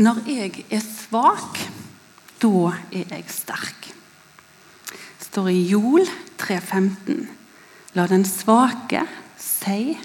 Når 0.00 0.22
jeg 0.24 0.62
er 0.72 0.80
svak, 0.80 1.58
da 2.40 2.70
er 2.88 3.10
jeg 3.12 3.24
sterk. 3.28 3.90
Det 4.88 5.26
står 5.26 5.48
i 5.52 5.58
Jol 5.68 6.06
3,15. 6.40 7.26
La 7.98 8.06
den 8.08 8.22
svake 8.24 9.02
si 9.36 9.98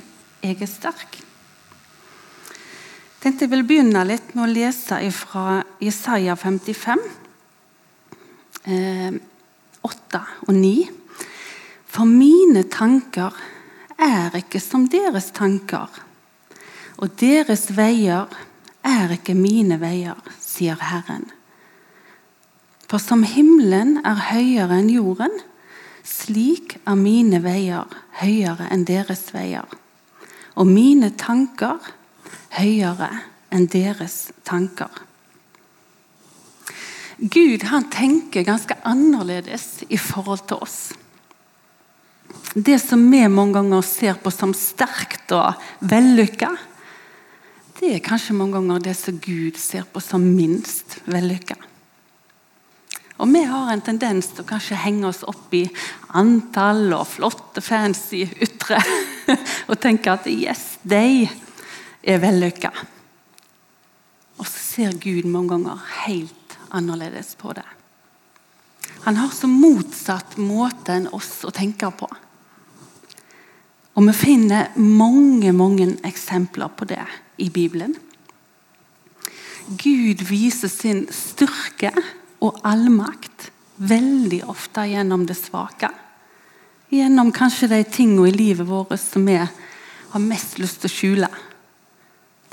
jeg 0.43 0.57
er 0.59 0.67
sterk. 0.67 1.15
Jeg 1.15 3.21
tenkte 3.23 3.45
jeg 3.45 3.53
vil 3.53 3.63
begynne 3.69 4.01
litt 4.03 4.33
med 4.35 4.43
å 4.43 4.51
lese 4.51 4.97
fra 5.15 5.61
Jesaja 5.79 6.35
55, 6.35 6.99
eh, 8.67 9.15
8 9.79 10.21
og 10.49 10.51
9. 10.57 10.89
For 11.87 12.03
mine 12.03 12.65
tanker 12.67 13.31
er 13.95 14.35
ikke 14.41 14.59
som 14.59 14.89
deres 14.91 15.31
tanker, 15.31 15.87
og 16.99 17.15
deres 17.23 17.69
veier 17.77 18.27
er 18.85 19.15
ikke 19.15 19.35
mine 19.37 19.79
veier, 19.81 20.19
sier 20.39 20.79
Herren. 20.79 21.25
For 22.85 23.01
som 23.01 23.25
himmelen 23.25 23.97
er 24.05 24.27
høyere 24.29 24.79
enn 24.79 24.91
jorden, 24.93 25.33
slik 26.05 26.77
er 26.85 26.97
mine 26.99 27.41
veier 27.41 27.89
høyere 28.21 28.69
enn 28.71 28.85
deres 28.85 29.27
veier, 29.33 29.65
og 30.55 30.69
mine 30.69 31.09
tanker 31.17 31.81
høyere 32.59 33.09
enn 33.53 33.65
deres 33.73 34.29
tanker. 34.45 34.91
Gud 37.15 37.63
han 37.71 37.87
tenker 37.89 38.43
ganske 38.45 38.75
annerledes 38.83 39.85
i 39.87 39.97
forhold 39.97 40.45
til 40.49 40.61
oss. 40.61 40.79
Det 42.55 42.77
som 42.79 43.01
vi 43.11 43.21
mange 43.27 43.55
ganger 43.57 43.83
ser 43.87 44.19
på 44.19 44.31
som 44.31 44.53
sterkt 44.55 45.31
og 45.35 45.55
vellykka, 45.87 46.51
det 47.79 47.91
er 47.91 48.03
kanskje 48.03 48.35
mange 48.37 48.55
ganger 48.55 48.83
det 48.83 48.95
som 48.95 49.17
Gud 49.19 49.57
ser 49.59 49.83
på 49.91 49.99
som 50.03 50.23
minst 50.23 50.99
vellykka. 51.11 51.57
Og 53.19 53.31
vi 53.31 53.41
har 53.47 53.71
en 53.71 53.83
tendens 53.83 54.29
til 54.31 54.43
å 54.43 54.47
kanskje 54.47 54.79
henge 54.79 55.07
oss 55.07 55.23
opp 55.27 55.53
i 55.55 55.63
antall 56.19 56.89
og 56.95 57.07
flotte, 57.07 57.63
fancy 57.63 58.25
ytre 58.27 58.79
og 59.69 59.79
tenke 59.83 60.11
at 60.11 60.27
yes, 60.31 60.77
de 60.83 61.27
er 62.03 62.19
vellykka. 62.23 62.71
Og 64.35 64.47
så 64.47 64.59
ser 64.59 64.99
Gud 64.99 65.27
mange 65.31 65.53
ganger 65.55 65.83
helt 66.05 66.57
annerledes 66.75 67.35
på 67.39 67.55
det. 67.55 67.67
Han 69.05 69.19
har 69.19 69.31
så 69.35 69.47
motsatt 69.51 70.35
måte 70.41 70.95
enn 70.95 71.11
oss 71.15 71.37
å 71.47 71.53
tenke 71.55 71.91
på. 71.95 72.07
Og 73.95 74.09
vi 74.09 74.15
finner 74.15 74.73
mange, 74.75 75.53
mange 75.55 75.93
eksempler 76.07 76.71
på 76.75 76.87
det 76.89 77.03
i 77.37 77.49
Bibelen. 77.49 77.95
Gud 79.67 80.21
viser 80.29 80.69
sin 80.69 81.05
styrke 81.13 81.91
og 82.43 82.59
allmakt 82.67 83.49
veldig 83.81 84.43
ofte 84.51 84.85
gjennom 84.91 85.25
det 85.25 85.37
svake. 85.39 85.89
Gjennom 86.93 87.31
kanskje 87.33 87.71
de 87.71 87.81
tingene 87.89 88.29
i 88.29 88.35
livet 88.35 88.67
vårt 88.69 88.93
som 89.01 89.25
vi 89.25 89.39
har 89.39 90.21
mest 90.21 90.59
lyst 90.61 90.83
til 90.83 90.91
å 90.91 90.95
skjule. 90.95 91.29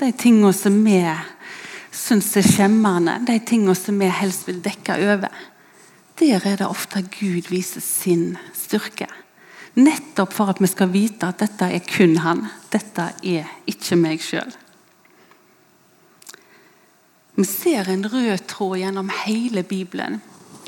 De 0.01 0.09
tingene 0.17 0.51
som 0.57 0.79
vi 0.83 0.99
syns 1.93 2.31
er 2.39 2.47
skjemmende, 2.47 3.19
de 3.27 3.37
tingene 3.45 3.75
som 3.77 3.99
vi 4.01 4.09
helst 4.09 4.47
vil 4.49 4.63
dekke 4.65 4.97
over. 5.13 5.43
Der 6.19 6.41
er 6.49 6.57
det 6.59 6.67
ofte 6.67 7.03
Gud 7.13 7.49
viser 7.53 7.81
sin 7.81 8.33
styrke. 8.57 9.07
Nettopp 9.77 10.33
for 10.33 10.51
at 10.51 10.59
vi 10.61 10.69
skal 10.69 10.91
vite 10.93 11.29
at 11.29 11.39
dette 11.41 11.69
er 11.77 11.85
kun 11.87 12.19
han. 12.25 12.45
Dette 12.73 13.09
er 13.25 13.49
ikke 13.69 13.97
meg 13.97 14.21
sjøl. 14.21 14.51
Vi 17.35 17.43
ser 17.49 17.89
en 17.89 18.05
rød 18.05 18.45
tråd 18.47 18.77
gjennom 18.77 19.09
hele 19.23 19.63
Bibelen 19.63 20.19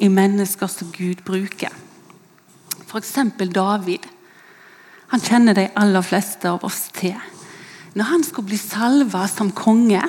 i 0.02 0.08
mennesker 0.10 0.68
som 0.68 0.90
Gud 0.92 1.22
bruker. 1.26 1.74
F.eks. 2.88 3.14
David. 3.54 4.08
Han 5.14 5.22
kjenner 5.22 5.54
de 5.54 5.68
aller 5.78 6.02
fleste 6.02 6.50
av 6.50 6.66
oss 6.66 6.88
til. 6.96 7.20
Når 7.94 8.10
han 8.10 8.26
skulle 8.26 8.50
bli 8.50 8.58
salva 8.58 9.28
som 9.30 9.54
konge, 9.54 10.02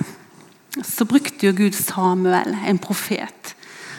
så 0.80 1.04
brukte 1.04 1.46
jo 1.46 1.52
Gud 1.56 1.76
Samuel, 1.76 2.56
en 2.66 2.80
profet. 2.80 3.52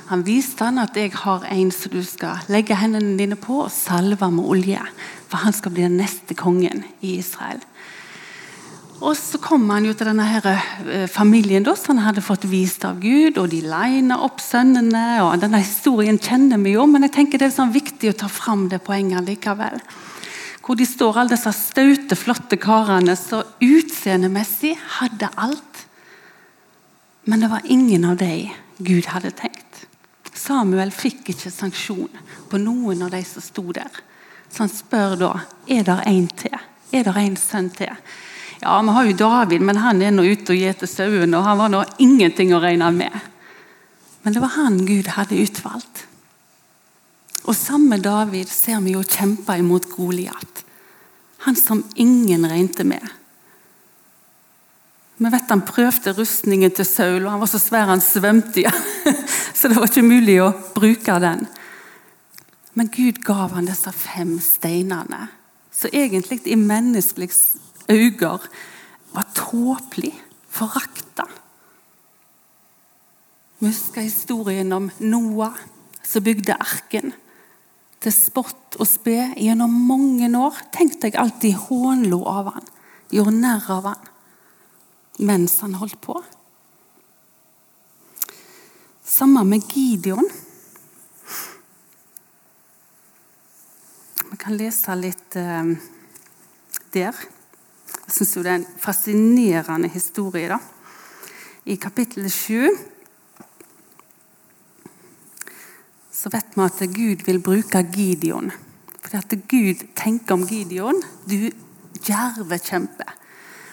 Han 0.09 0.25
viste 0.25 0.65
han 0.65 0.81
at 0.81 0.97
jeg 0.97 1.13
har 1.13 1.45
en 1.51 1.69
som 1.71 1.93
du 1.93 2.01
skal 2.03 2.41
legge 2.49 2.75
hendene 2.79 3.17
dine 3.19 3.37
på 3.37 3.61
og 3.67 3.73
salve 3.73 4.31
med 4.33 4.49
olje. 4.49 4.81
For 5.29 5.45
han 5.45 5.53
skal 5.53 5.75
bli 5.75 5.85
den 5.85 5.99
neste 6.01 6.33
kongen 6.33 6.85
i 7.01 7.19
Israel. 7.19 7.61
Og 8.97 9.13
Så 9.17 9.37
kom 9.37 9.67
han 9.69 9.85
jo 9.85 9.93
til 9.93 10.09
denne 10.09 10.25
her 10.25 10.45
eh, 10.49 11.05
familien 11.11 11.65
da, 11.65 11.75
som 11.77 11.99
han 11.99 12.09
hadde 12.09 12.23
fått 12.25 12.47
vist 12.49 12.85
av 12.87 12.97
Gud. 13.01 13.37
og 13.37 13.51
De 13.51 13.61
lina 13.61 14.17
opp 14.25 14.41
sønnene. 14.41 15.21
og 15.21 15.37
Denne 15.43 15.61
historien 15.61 16.17
kjenner 16.17 16.57
vi 16.63 16.73
jo, 16.73 16.87
men 16.89 17.05
jeg 17.05 17.13
tenker 17.13 17.41
det 17.41 17.51
er 17.51 17.57
sånn 17.59 17.75
viktig 17.75 18.09
å 18.09 18.17
ta 18.23 18.29
fram 18.31 18.65
det 18.71 18.81
poenget 18.85 19.27
likevel. 19.27 19.77
Hvor 20.65 20.75
de 20.75 20.87
står, 20.89 21.19
alle 21.21 21.35
disse 21.35 21.53
staute, 21.53 22.17
flotte 22.17 22.57
karene 22.59 23.13
som 23.15 23.45
utseendemessig 23.63 24.73
hadde 24.97 25.29
alt. 25.37 25.83
Men 27.29 27.43
det 27.43 27.51
var 27.51 27.69
ingen 27.69 28.07
av 28.09 28.17
dem 28.17 28.49
Gud 28.81 29.11
hadde 29.13 29.31
tenkt. 29.37 29.85
Samuel 30.33 30.89
fikk 30.93 31.31
ikke 31.33 31.51
sanksjon 31.53 32.17
på 32.49 32.59
noen 32.61 33.05
av 33.05 33.13
de 33.13 33.21
som 33.27 33.45
sto 33.45 33.63
der. 33.75 34.01
Så 34.49 34.65
han 34.65 34.73
spør 34.73 35.15
da 35.19 35.31
er 35.69 35.85
det 35.85 35.99
en 36.07 36.27
til. 36.39 36.57
Er 36.95 37.05
det 37.05 37.15
en 37.19 37.37
sønn 37.39 37.69
til? 37.75 37.93
Ja, 38.61 38.81
Vi 38.81 38.89
har 38.89 39.05
jo 39.05 39.13
David, 39.13 39.61
men 39.61 39.77
han 39.77 40.01
er 40.01 40.11
nå 40.11 40.23
ute 40.23 40.53
og 40.53 40.59
gjeter 40.59 40.89
sauene, 40.89 41.37
og 41.37 41.45
han 41.45 41.57
var 41.57 41.69
nå 41.69 41.83
ingenting 41.97 42.53
å 42.53 42.61
regne 42.61 42.91
med. 42.91 43.13
Men 44.23 44.33
det 44.33 44.41
var 44.41 44.55
han 44.57 44.85
Gud 44.85 45.07
hadde 45.13 45.37
utvalgt. 45.39 46.05
Og 47.47 47.55
samme 47.55 47.99
David 48.01 48.49
ser 48.51 48.81
vi 48.83 48.97
jo 48.97 49.05
kjempe 49.05 49.55
imot 49.55 49.87
Goliat. 49.93 50.63
Han 51.45 51.55
som 51.55 51.83
ingen 51.95 52.43
regnet 52.49 52.83
med. 52.85 53.05
Vi 55.17 55.29
vet 55.33 55.49
Han 55.49 55.63
prøvde 55.65 56.13
rustningen 56.13 56.71
til 56.71 56.85
Saul, 56.85 57.23
og 57.25 57.31
han 57.31 57.39
var 57.39 57.49
så 57.49 57.61
svær 57.61 57.89
han 57.89 58.01
svømte 58.01 58.61
i. 58.61 58.65
så 59.57 59.69
det 59.69 59.77
var 59.77 59.89
ikke 59.89 60.05
mulig 60.05 60.41
å 60.43 60.51
bruke 60.75 61.15
den. 61.23 61.47
Men 62.77 62.91
Gud 62.93 63.23
gav 63.25 63.55
han 63.57 63.65
disse 63.65 63.91
fem 63.91 64.37
steinene, 64.43 65.29
Så 65.71 65.89
egentlig 65.93 66.41
i 66.45 66.55
menneskelig 66.55 67.29
øyne 67.89 68.37
var 69.13 69.27
tåpelig 69.35 70.13
forakta. 70.49 71.25
Vi 73.59 73.67
husker 73.67 74.01
historien 74.05 74.71
om 74.73 74.91
Noah 74.99 75.55
som 76.03 76.23
bygde 76.23 76.53
arken. 76.53 77.13
Til 77.97 78.13
spott 78.13 78.77
og 78.77 78.85
spe 78.85 79.33
gjennom 79.35 79.73
mange 79.87 80.29
år. 80.37 80.59
tenkte 80.71 81.07
jeg 81.07 81.17
alltid 81.17 81.53
hånlo 81.67 82.21
av 82.29 82.53
han, 82.53 82.67
gjorde 83.09 83.39
narr 83.39 83.71
av 83.71 83.89
han 83.89 84.13
mens 85.17 85.59
han 85.61 85.73
holdt 85.73 85.97
på. 86.01 86.13
Samme 89.01 89.43
med 89.43 89.63
Gideon. 89.73 90.29
Vi 94.29 94.37
kan 94.37 94.57
lese 94.59 94.93
litt 94.99 95.37
eh, 95.39 95.73
der. 96.93 97.17
Jeg 98.07 98.15
syns 98.15 98.35
det 98.39 98.47
er 98.47 98.59
en 98.61 98.69
fascinerende 98.79 99.89
historie. 99.91 100.47
da. 100.47 100.57
I 101.65 101.75
kapittel 101.75 102.29
7 102.31 102.69
så 106.17 106.29
vet 106.33 106.55
vi 106.55 106.63
at 106.63 106.79
Gud 106.95 107.25
vil 107.25 107.39
bruke 107.39 107.83
Gideon. 107.93 108.51
Fordi 109.01 109.17
at 109.17 109.33
Gud 109.47 109.83
tenker 109.95 110.33
om 110.33 110.47
Gideon 110.47 111.01
du 111.29 111.51
djerve 112.07 112.57
kjempe. 112.59 113.05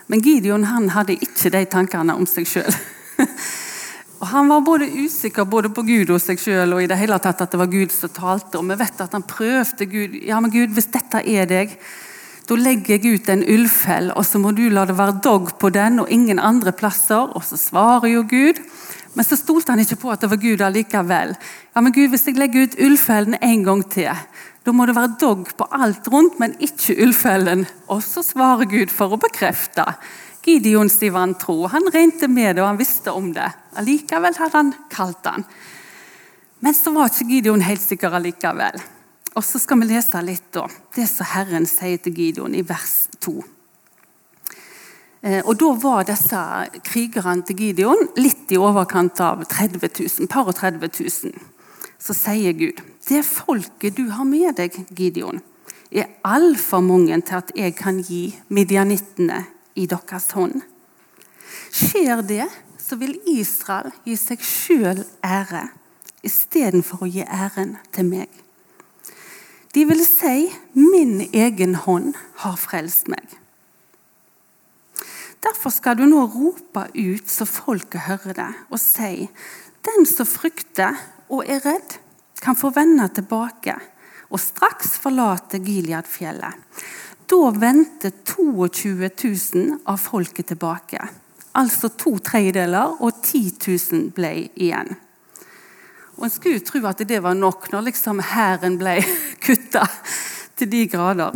Men 0.09 0.21
Gideon 0.21 0.65
han 0.65 0.91
hadde 0.93 1.17
ikke 1.17 1.51
de 1.55 1.65
tankene 1.71 2.17
om 2.19 2.27
seg 2.27 2.47
sjøl. 2.47 2.75
Og 4.21 4.27
Han 4.31 4.49
var 4.49 4.61
både 4.65 4.89
usikker 4.89 5.45
både 5.45 5.69
på 5.75 5.83
Gud 5.85 6.11
og 6.15 6.21
seg 6.23 6.39
sjøl, 6.41 6.73
og 6.73 6.83
i 6.83 6.87
det 6.89 6.97
hele 6.97 7.19
tatt 7.21 7.43
at 7.45 7.53
det 7.53 7.59
var 7.61 7.69
Gud 7.69 7.93
som 7.93 8.09
talte. 8.09 8.57
Og 8.57 8.65
vi 8.71 8.77
vet 8.81 9.01
at 9.05 9.13
han 9.13 9.27
prøvde 9.29 9.87
Gud. 9.87 10.15
Ja, 10.25 10.39
men 10.41 10.53
Gud, 10.55 10.73
hvis 10.73 10.89
dette 10.95 11.21
er 11.21 11.49
deg, 11.51 11.75
da 12.45 12.57
legger 12.61 12.99
jeg 12.99 13.15
ut 13.17 13.29
en 13.33 13.45
ullfell, 13.55 14.11
og 14.13 14.25
så 14.29 14.41
må 14.41 14.53
du 14.53 14.67
la 14.69 14.85
det 14.85 14.99
være 14.99 15.21
dogg 15.25 15.55
på 15.61 15.71
den 15.73 16.03
og 16.03 16.11
ingen 16.13 16.39
andre 16.43 16.75
plasser. 16.77 17.31
Og 17.33 17.45
så 17.47 17.57
svarer 17.57 18.11
jo 18.13 18.25
Gud. 18.29 18.61
Men 19.15 19.25
så 19.25 19.39
stolte 19.39 19.73
han 19.73 19.81
ikke 19.81 20.01
på 20.03 20.11
at 20.13 20.25
det 20.25 20.31
var 20.33 20.43
Gud 20.43 20.65
allikevel. 20.67 21.33
Ja, 21.75 21.81
men 21.81 21.95
Gud, 21.95 22.11
Hvis 22.11 22.27
jeg 22.27 22.37
legger 22.37 22.67
ut 22.67 22.77
ullfellen 22.79 23.39
en 23.41 23.65
gang 23.65 23.83
til, 23.89 24.11
da 24.65 24.73
må 24.73 24.87
det 24.87 24.97
være 24.97 25.17
dogg 25.21 25.55
på 25.57 25.69
alt 25.71 26.09
rundt, 26.13 26.39
men 26.41 26.57
ikke 26.59 26.99
ullfellen. 27.05 27.65
Og 27.89 28.03
så 28.03 28.25
svarer 28.27 28.69
Gud 28.69 28.93
for 28.93 29.15
å 29.15 29.21
bekrefte. 29.21 29.87
Gideons 30.45 30.99
vantro. 31.13 31.67
Han 31.73 31.89
regnet 31.95 32.29
med 32.29 32.57
det, 32.57 32.63
og 32.63 32.69
han 32.69 32.81
visste 32.81 33.13
om 33.13 33.33
det. 33.33 33.49
Allikevel 33.81 34.37
hadde 34.37 34.57
han 34.57 34.75
kalt 34.93 35.25
han. 35.25 35.47
Men 36.61 36.77
så 36.77 36.93
var 36.93 37.09
ikke 37.09 37.31
Gideon 37.31 37.65
helt 37.65 37.81
sikker 37.81 38.13
allikevel. 38.13 38.81
Og 39.35 39.43
så 39.43 39.59
skal 39.59 39.81
vi 39.81 39.91
lese 39.91 40.21
litt 40.23 40.47
da, 40.55 40.69
det 40.95 41.09
som 41.11 41.27
Herren 41.27 41.67
sier 41.67 41.99
til 42.03 42.15
Gideon 42.15 42.55
i 42.55 42.63
vers 42.67 43.09
2. 43.25 43.35
Eh, 45.25 45.41
og 45.43 45.57
Da 45.59 45.71
var 45.83 46.05
disse 46.07 46.43
krigerne 46.87 47.43
til 47.49 47.59
Gideon 47.59 48.11
litt 48.21 48.53
i 48.55 48.61
overkant 48.61 49.21
av 49.25 49.43
30 49.43 49.89
000, 49.89 50.29
par 50.31 50.47
og 50.47 50.55
30 50.55 50.87
000. 51.01 51.35
Så 51.99 52.15
sier 52.15 52.53
Gud, 52.53 52.83
det 53.09 53.25
folket 53.25 53.97
du 53.97 54.07
har 54.13 54.29
med 54.29 54.55
deg, 54.61 54.77
Gideon, 54.95 55.41
er 55.91 56.13
altfor 56.27 56.83
mange 56.85 57.17
til 57.23 57.41
at 57.41 57.51
jeg 57.57 57.75
kan 57.79 58.03
gi 58.03 58.35
midjanittene 58.49 59.45
i 59.75 59.87
deres 59.91 60.31
hånd. 60.37 60.61
Skjer 61.75 62.23
det, 62.23 62.47
så 62.79 62.99
vil 63.01 63.17
Israel 63.27 63.91
gi 64.05 64.15
seg 64.21 64.43
sjøl 64.45 65.03
ære 65.25 65.69
istedenfor 66.25 67.05
å 67.05 67.11
gi 67.11 67.25
æren 67.25 67.79
til 67.95 68.11
meg. 68.13 68.44
De 69.75 69.85
vil 69.85 70.05
si 70.07 70.53
'min 70.75 71.29
egen 71.33 71.75
hånd 71.75 72.15
har 72.43 72.57
frelst 72.57 73.09
meg'. 73.09 73.39
Derfor 75.43 75.71
skal 75.71 75.97
du 75.97 76.07
nå 76.07 76.27
rope 76.27 76.87
ut 76.95 77.29
så 77.29 77.45
folket 77.45 78.01
hører 78.01 78.33
det, 78.33 78.53
og 78.71 78.79
si 78.79 79.29
'Den 79.85 80.07
som 80.07 80.27
frykter 80.27 80.95
og 81.29 81.45
er 81.47 81.61
redd, 81.67 81.99
kan 82.41 82.57
få 82.57 82.71
vende 82.71 83.09
tilbake' 83.09 83.81
og 84.31 84.41
straks 84.41 84.99
forlate 84.99 85.59
Gilead-fjellet. 85.59 86.55
Da 87.31 87.51
vendte 87.51 88.11
22 88.25 89.11
000 89.55 89.79
av 89.87 89.99
folket 89.99 90.47
tilbake. 90.47 90.99
Altså 91.55 91.89
to 91.89 92.19
tredjedeler, 92.19 92.97
og 93.01 93.23
10 93.23 93.53
000 93.93 94.11
ble 94.17 94.51
igjen. 94.57 94.97
Og 96.17 96.27
En 96.27 96.33
skulle 96.33 96.63
tro 96.65 96.83
at 96.87 97.03
det 97.09 97.23
var 97.23 97.35
nok 97.35 97.71
når 97.73 97.89
liksom 97.91 98.23
hæren 98.23 98.79
ble 98.79 99.01
kutta 99.45 99.87
til 100.57 100.71
de 100.71 100.87
grader. 100.89 101.35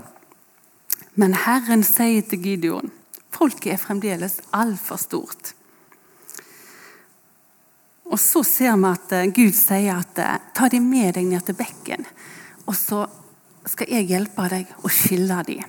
Men 1.19 1.35
Herren 1.35 1.83
sier 1.83 2.23
til 2.23 2.45
Gideon 2.45 2.93
folket 3.39 3.75
er 3.75 3.81
fremdeles 3.81 4.41
altfor 4.57 5.01
stort. 5.01 5.55
Og 8.09 8.19
Så 8.19 8.43
ser 8.47 8.77
vi 8.81 8.89
at 8.89 9.13
eh, 9.13 9.31
Gud 9.37 9.55
sier 9.55 9.99
at 10.01 10.21
eh, 10.23 10.39
ta 10.57 10.69
dem 10.73 10.89
med 10.89 11.13
deg 11.19 11.29
ned 11.29 11.45
til 11.45 11.59
bekken, 11.59 12.07
og 12.67 12.77
så 12.77 13.05
skal 13.69 13.91
jeg 13.93 14.09
hjelpe 14.09 14.47
deg 14.49 14.71
å 14.81 14.89
skille 14.93 15.43
dem. 15.45 15.67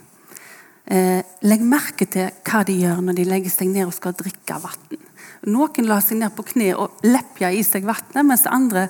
Eh, 0.89 1.19
legg 1.45 1.65
merke 1.67 2.07
til 2.09 2.31
hva 2.47 2.63
de 2.65 2.77
gjør 2.79 3.03
når 3.03 3.19
de 3.19 3.27
legger 3.27 3.53
seg 3.53 3.69
ned 3.73 3.89
og 3.89 3.93
skal 3.93 4.15
drikke 4.17 4.55
vann. 4.63 5.08
Noen 5.47 5.87
la 5.87 6.01
seg 6.03 6.19
ned 6.19 6.33
på 6.35 6.43
kne 6.51 6.73
og 6.75 6.99
lepja 7.05 7.51
i 7.55 7.63
seg 7.63 7.87
vannet, 7.87 8.25
mens 8.27 8.43
andre 8.49 8.89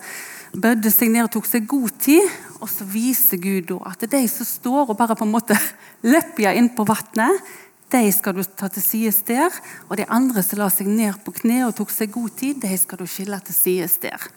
bødde 0.54 0.90
seg 0.90 1.12
ned 1.14 1.28
og 1.28 1.34
tok 1.36 1.50
seg 1.50 1.68
god 1.70 1.94
tid. 2.02 2.26
Og 2.60 2.70
så 2.72 2.88
viser 2.90 3.42
Gud 3.42 3.76
at 3.86 4.02
det 4.02 4.10
er 4.10 4.24
de 4.24 4.32
som 4.32 4.48
står 4.48 4.90
og 4.90 4.98
bare 4.98 5.18
på 5.18 5.28
en 5.28 5.36
måte 5.36 5.58
lepja 6.14 6.56
inn 6.58 6.72
på 6.74 6.88
vannet, 6.90 7.44
de 7.90 8.12
skal 8.14 8.36
du 8.38 8.44
ta 8.46 8.68
til 8.70 8.84
sides 8.86 9.24
der. 9.26 9.54
Og 9.90 9.98
de 9.98 10.06
andre 10.14 10.44
som 10.46 10.62
la 10.62 10.68
seg 10.74 10.90
ned 10.90 11.24
på 11.26 11.34
kne 11.42 11.64
og 11.66 11.74
tok 11.78 11.94
seg 11.94 12.12
god 12.14 12.36
tid, 12.38 12.62
de 12.62 12.78
skal 12.78 13.02
du 13.02 13.08
skille 13.10 13.40
til 13.46 13.58
sides 13.58 13.98
der. 14.04 14.30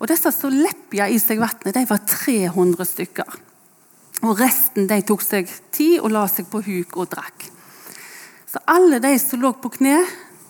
Og 0.00 0.08
Disse 0.08 0.32
som 0.32 0.54
lepja 0.54 1.10
i 1.12 1.18
seg 1.20 1.42
vannet, 1.42 1.74
de 1.76 1.84
var 1.88 2.00
300 2.08 2.88
stykker. 2.88 3.36
Og 4.24 4.40
Resten 4.40 4.88
de 4.88 5.00
tok 5.04 5.24
seg 5.24 5.52
tid 5.72 5.98
og 6.00 6.12
la 6.14 6.24
seg 6.32 6.48
på 6.48 6.62
huk 6.64 6.96
og 6.96 7.10
drakk. 7.12 7.44
Så 8.48 8.62
alle 8.72 8.98
de 9.04 9.12
som 9.20 9.40
lå 9.44 9.52
på 9.60 9.72
kne, 9.76 9.98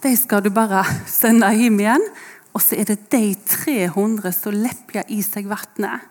de 0.03 0.17
skal 0.17 0.43
du 0.45 0.51
bare 0.55 0.83
sende 1.09 1.49
hjem 1.57 1.81
igjen. 1.83 2.07
Og 2.51 2.63
så 2.65 2.79
er 2.81 2.89
det 2.89 3.11
de 3.13 3.35
300 3.47 4.33
som 4.35 4.57
lepja 4.57 5.05
i 5.13 5.21
seg 5.23 5.47
vannet, 5.51 6.07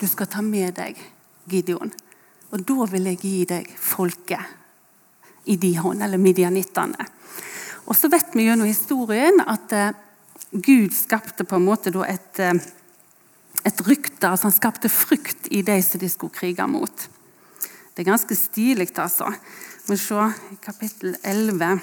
du 0.00 0.06
skal 0.08 0.28
ta 0.32 0.42
med 0.44 0.74
deg, 0.76 0.96
Gideon. 1.50 1.92
Og 2.50 2.64
da 2.66 2.86
vil 2.90 3.08
jeg 3.10 3.20
gi 3.20 3.38
deg 3.48 3.68
folket 3.76 5.48
i 5.48 5.56
de 5.60 5.70
hånd, 5.76 6.02
eller 6.04 6.20
midjanittene. 6.20 7.06
Og 7.86 7.96
så 7.96 8.10
vet 8.12 8.34
vi 8.36 8.46
gjennom 8.46 8.68
historien 8.68 9.40
at 9.44 9.72
eh, 9.76 9.96
Gud 10.52 10.92
skapte 10.94 11.46
på 11.48 11.58
en 11.58 11.66
måte 11.66 11.92
et, 12.06 12.40
eh, 12.40 12.60
et 13.64 13.80
rykte. 13.86 14.28
altså 14.28 14.48
Han 14.48 14.56
skapte 14.56 14.88
frykt 14.88 15.48
i 15.50 15.62
de 15.62 15.80
som 15.82 16.00
de 16.00 16.08
skulle 16.08 16.34
krige 16.34 16.66
mot. 16.66 17.08
Det 17.94 18.04
er 18.04 18.12
ganske 18.12 18.36
stilig, 18.36 18.90
altså. 18.96 19.32
Vi 19.86 19.92
må 19.92 19.96
se 19.98 20.28
i 20.52 20.60
kapittel 20.62 21.16
11. 21.24 21.80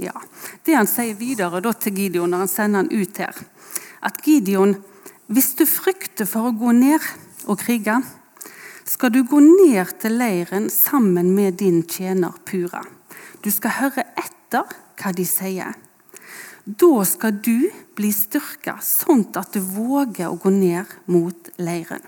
Ja. 0.00 0.16
Det 0.64 0.76
han 0.76 0.88
sier 0.88 1.16
videre 1.18 1.60
til 1.76 1.96
Gideon 1.96 2.30
når 2.32 2.46
han 2.46 2.52
sender 2.52 2.84
han 2.84 2.92
ut 2.92 3.20
her, 3.20 3.36
at 4.00 4.22
Gideon 4.24 4.78
hvis 5.30 5.52
du 5.54 5.62
frykter 5.68 6.26
for 6.26 6.48
å 6.48 6.56
gå 6.58 6.72
ned 6.74 7.04
og 7.46 7.60
krige, 7.60 8.00
skal 8.82 9.12
du 9.14 9.20
gå 9.22 9.38
ned 9.44 9.92
til 10.02 10.16
leiren 10.18 10.66
sammen 10.74 11.28
med 11.36 11.60
din 11.60 11.84
tjener 11.86 12.34
Pura. 12.48 12.82
Du 13.38 13.46
skal 13.54 13.76
høre 13.76 14.08
etter 14.18 14.66
hva 14.98 15.12
de 15.14 15.26
sier. 15.28 15.76
Da 16.66 17.04
skal 17.06 17.38
du 17.38 17.70
bli 17.94 18.10
styrka 18.10 18.80
sånn 18.82 19.28
at 19.38 19.54
du 19.54 19.62
våger 19.62 20.32
å 20.32 20.40
gå 20.42 20.50
ned 20.50 20.90
mot 21.06 21.52
leiren. 21.62 22.02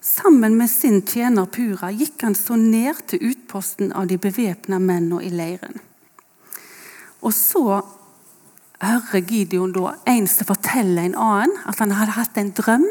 Sammen 0.00 0.56
med 0.56 0.70
sin 0.70 1.02
tjener 1.02 1.44
Pura 1.46 1.90
gikk 1.92 2.22
han 2.24 2.34
så 2.34 2.56
ned 2.56 3.02
til 3.12 3.32
utposten 3.32 3.92
av 3.92 4.06
de 4.08 4.16
bevæpna 4.16 4.78
mennene 4.80 5.20
i 5.26 5.28
leiren. 5.28 5.76
Og 7.20 7.34
så 7.36 7.82
hører 8.80 9.26
Gideon 9.28 9.74
da 9.76 9.92
en 10.08 10.28
som 10.30 10.48
forteller 10.48 11.04
en 11.04 11.18
annen 11.20 11.52
at 11.68 11.82
han 11.84 11.92
hadde 11.98 12.16
hatt 12.16 12.40
en 12.40 12.54
drøm. 12.56 12.86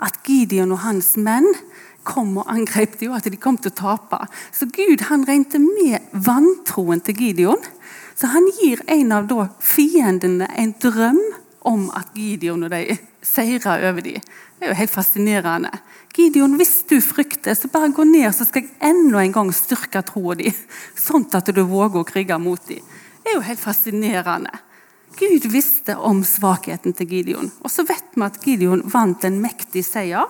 At 0.00 0.16
Gideon 0.24 0.72
og 0.72 0.80
hans 0.86 1.12
menn 1.20 1.44
kom 2.08 2.32
og 2.40 2.48
angrep 2.48 2.96
dem, 2.96 3.12
og 3.12 3.18
at 3.18 3.28
de 3.28 3.36
kom 3.36 3.58
til 3.60 3.74
å 3.74 3.80
tape. 3.82 4.22
Så 4.56 4.64
Gud 4.72 5.04
han 5.10 5.26
regnet 5.28 5.60
med 5.60 6.08
vantroen 6.24 7.04
til 7.04 7.20
Gideon. 7.20 7.60
Så 8.16 8.32
han 8.32 8.48
gir 8.62 8.80
en 8.88 9.12
av 9.12 9.28
da 9.28 9.50
fiendene 9.60 10.48
en 10.56 10.72
drøm 10.80 11.20
om 11.68 11.90
at 11.92 12.16
Gideon 12.16 12.64
og 12.64 12.72
de 12.72 12.96
seirer 13.20 13.84
over 13.90 14.00
dem. 14.08 14.24
Det 14.56 14.64
er 14.64 14.72
jo 14.72 14.80
helt 14.80 14.96
fascinerende. 14.96 15.72
Gideon, 16.20 16.56
hvis 16.60 16.82
du 16.88 16.98
frykter, 17.00 17.54
så 17.56 17.68
bare 17.72 17.92
gå 17.94 18.04
ned, 18.04 18.28
så 18.34 18.44
skal 18.44 18.66
jeg 18.66 18.74
enda 18.90 19.22
en 19.22 19.32
gang 19.32 19.52
styrke 19.54 20.02
troa 20.04 20.36
di. 20.36 20.50
Sånn 20.98 21.24
at 21.36 21.48
du 21.54 21.62
våger 21.64 22.02
å 22.02 22.08
krige 22.08 22.36
mot 22.40 22.60
dem. 22.68 22.84
Det 23.20 23.32
er 23.32 23.38
jo 23.38 23.46
helt 23.46 23.62
fascinerende. 23.62 24.52
Gud 25.18 25.46
visste 25.52 25.96
om 25.96 26.22
svakheten 26.24 26.94
til 26.96 27.10
Gideon. 27.10 27.50
Og 27.64 27.72
så 27.72 27.84
vet 27.88 28.14
vi 28.14 28.24
at 28.26 28.38
Gideon 28.44 28.84
vant 28.88 29.24
en 29.26 29.40
mektig 29.42 29.82
seier. 29.86 30.28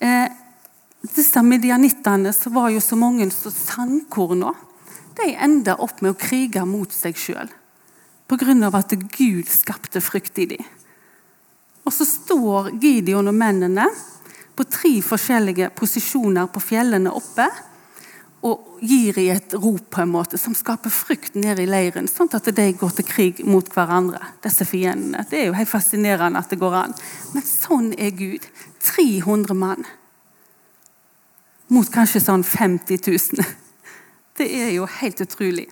Eh, 0.00 0.28
disse 1.16 1.42
medianittene 1.44 2.32
var 2.52 2.70
jo 2.74 2.82
så 2.84 2.98
mange 3.00 3.28
som 3.32 3.54
sandkorna, 3.54 4.52
de 5.20 5.32
enda 5.36 5.74
opp 5.82 6.00
med 6.00 6.14
å 6.14 6.20
krige 6.20 6.64
mot 6.68 6.92
seg 6.92 7.16
sjøl. 7.18 7.50
Pga. 8.30 8.54
at 8.78 8.92
Gud 9.16 9.48
skapte 9.50 10.00
frykt 10.00 10.38
i 10.38 10.46
dem. 10.46 10.64
Og 11.84 11.92
så 11.92 12.06
står 12.06 12.70
Gideon 12.80 13.28
og 13.28 13.34
mennene 13.34 13.88
på 14.60 14.66
tre 14.68 14.98
forskjellige 15.00 15.70
posisjoner 15.72 16.48
på 16.52 16.60
fjellene 16.60 17.08
oppe 17.16 17.46
og 18.44 18.80
gir 18.84 19.16
i 19.20 19.30
et 19.32 19.54
rop 19.56 19.86
på 19.92 20.02
en 20.02 20.10
måte 20.12 20.36
som 20.40 20.52
skaper 20.56 20.92
frykt 20.92 21.38
nede 21.40 21.64
i 21.64 21.68
leiren, 21.68 22.08
sånn 22.08 22.28
at 22.36 22.48
de 22.56 22.66
går 22.76 22.92
til 22.98 23.06
krig 23.08 23.40
mot 23.48 23.64
hverandre, 23.72 24.20
disse 24.44 24.66
fiendene. 24.68 25.24
Det 25.30 25.38
er 25.38 25.48
jo 25.48 25.56
helt 25.56 25.70
fascinerende 25.70 26.40
at 26.40 26.52
det 26.52 26.58
går 26.60 26.76
an. 26.76 26.92
Men 27.32 27.46
sånn 27.48 27.88
er 27.96 28.12
Gud. 28.16 28.44
300 28.84 29.56
mann 29.56 29.88
mot 31.72 31.88
kanskje 31.92 32.20
sånn 32.24 32.44
50 32.44 33.00
000. 33.08 33.48
Det 34.36 34.48
er 34.60 34.74
jo 34.74 34.84
helt 34.98 35.24
utrolig. 35.24 35.66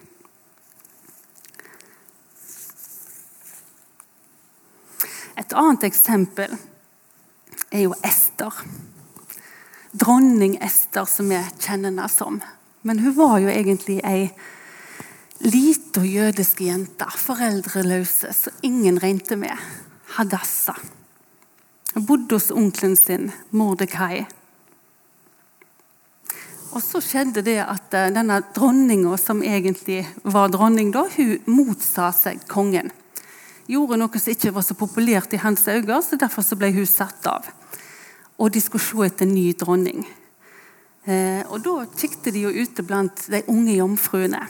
Et 5.37 5.57
annet 5.57 5.85
eksempel 5.89 6.57
er 7.71 7.85
jo 7.85 7.95
Ester. 8.03 8.53
Dronning 9.91 10.57
Ester, 10.61 11.05
som 11.05 11.29
vi 11.29 11.39
kjenner 11.59 11.89
henne 11.89 12.07
som. 12.09 12.39
Men 12.81 12.99
hun 12.99 13.15
var 13.17 13.39
jo 13.43 13.49
egentlig 13.51 13.99
ei 14.07 14.29
lita 15.39 16.03
jødisk 16.03 16.61
jente, 16.61 17.07
foreldreløse, 17.17 18.33
som 18.33 18.65
ingen 18.65 18.99
regnet 19.01 19.37
med. 19.39 19.55
Hadassa. 20.15 20.75
Hun 21.93 22.05
bodde 22.05 22.37
hos 22.37 22.51
onkelen 22.51 22.95
sin, 22.99 23.31
Mordekai. 23.51 24.25
Og 26.69 26.83
så 26.85 27.01
skjedde 27.01 27.41
det 27.41 27.57
at 27.63 27.93
eh, 27.97 28.11
denne 28.13 28.43
dronninga, 28.53 29.15
som 29.17 29.41
egentlig 29.41 30.03
var 30.21 30.51
dronning 30.53 30.91
da, 30.93 31.07
hun 31.15 31.39
motsa 31.49 32.11
seg 32.13 32.43
kongen. 32.51 32.91
Gjorde 33.69 33.97
noe 34.01 34.21
som 34.21 34.33
ikke 34.33 34.53
var 34.53 34.65
så 34.65 34.77
populært 34.77 35.33
i 35.33 35.41
hans 35.41 35.65
øyne, 35.69 35.97
så 36.05 36.17
derfor 36.17 36.45
så 36.45 36.57
ble 36.59 36.71
hun 36.75 36.89
satt 36.89 37.25
av. 37.29 37.49
Og 38.39 38.53
de 38.55 38.61
skulle 38.63 38.83
se 38.83 39.05
etter 39.05 39.27
ny 39.27 39.51
dronning. 39.59 40.05
Eh, 41.03 41.43
og 41.49 41.63
Da 41.63 41.83
kikket 41.97 42.33
de 42.33 42.45
jo 42.47 42.53
ute 42.53 42.83
blant 42.83 43.27
de 43.31 43.43
unge 43.47 43.75
jomfruene. 43.75 44.41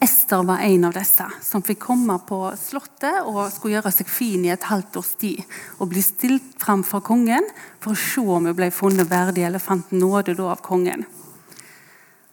Ester 0.00 0.42
var 0.46 0.62
en 0.62 0.84
av 0.84 0.94
disse 0.94 1.24
som 1.42 1.62
fikk 1.62 1.80
komme 1.88 2.18
på 2.26 2.38
Slottet 2.58 3.26
og 3.26 3.48
skulle 3.50 3.78
gjøre 3.78 3.90
seg 3.94 4.10
fin 4.10 4.44
i 4.46 4.52
et 4.54 4.66
halvt 4.70 4.98
års 5.00 5.14
tid. 5.18 5.42
Og 5.78 5.90
bli 5.90 6.02
stilt 6.04 6.54
fram 6.62 6.84
for 6.86 7.02
kongen 7.02 7.46
for 7.82 7.94
å 7.94 7.98
se 7.98 8.22
om 8.22 8.46
hun 8.46 8.58
ble 8.58 8.70
funnet 8.74 9.10
verdig 9.10 9.46
eller 9.48 9.62
fant 9.62 9.90
nåde 9.90 10.36
av 10.38 10.62
kongen. 10.62 11.06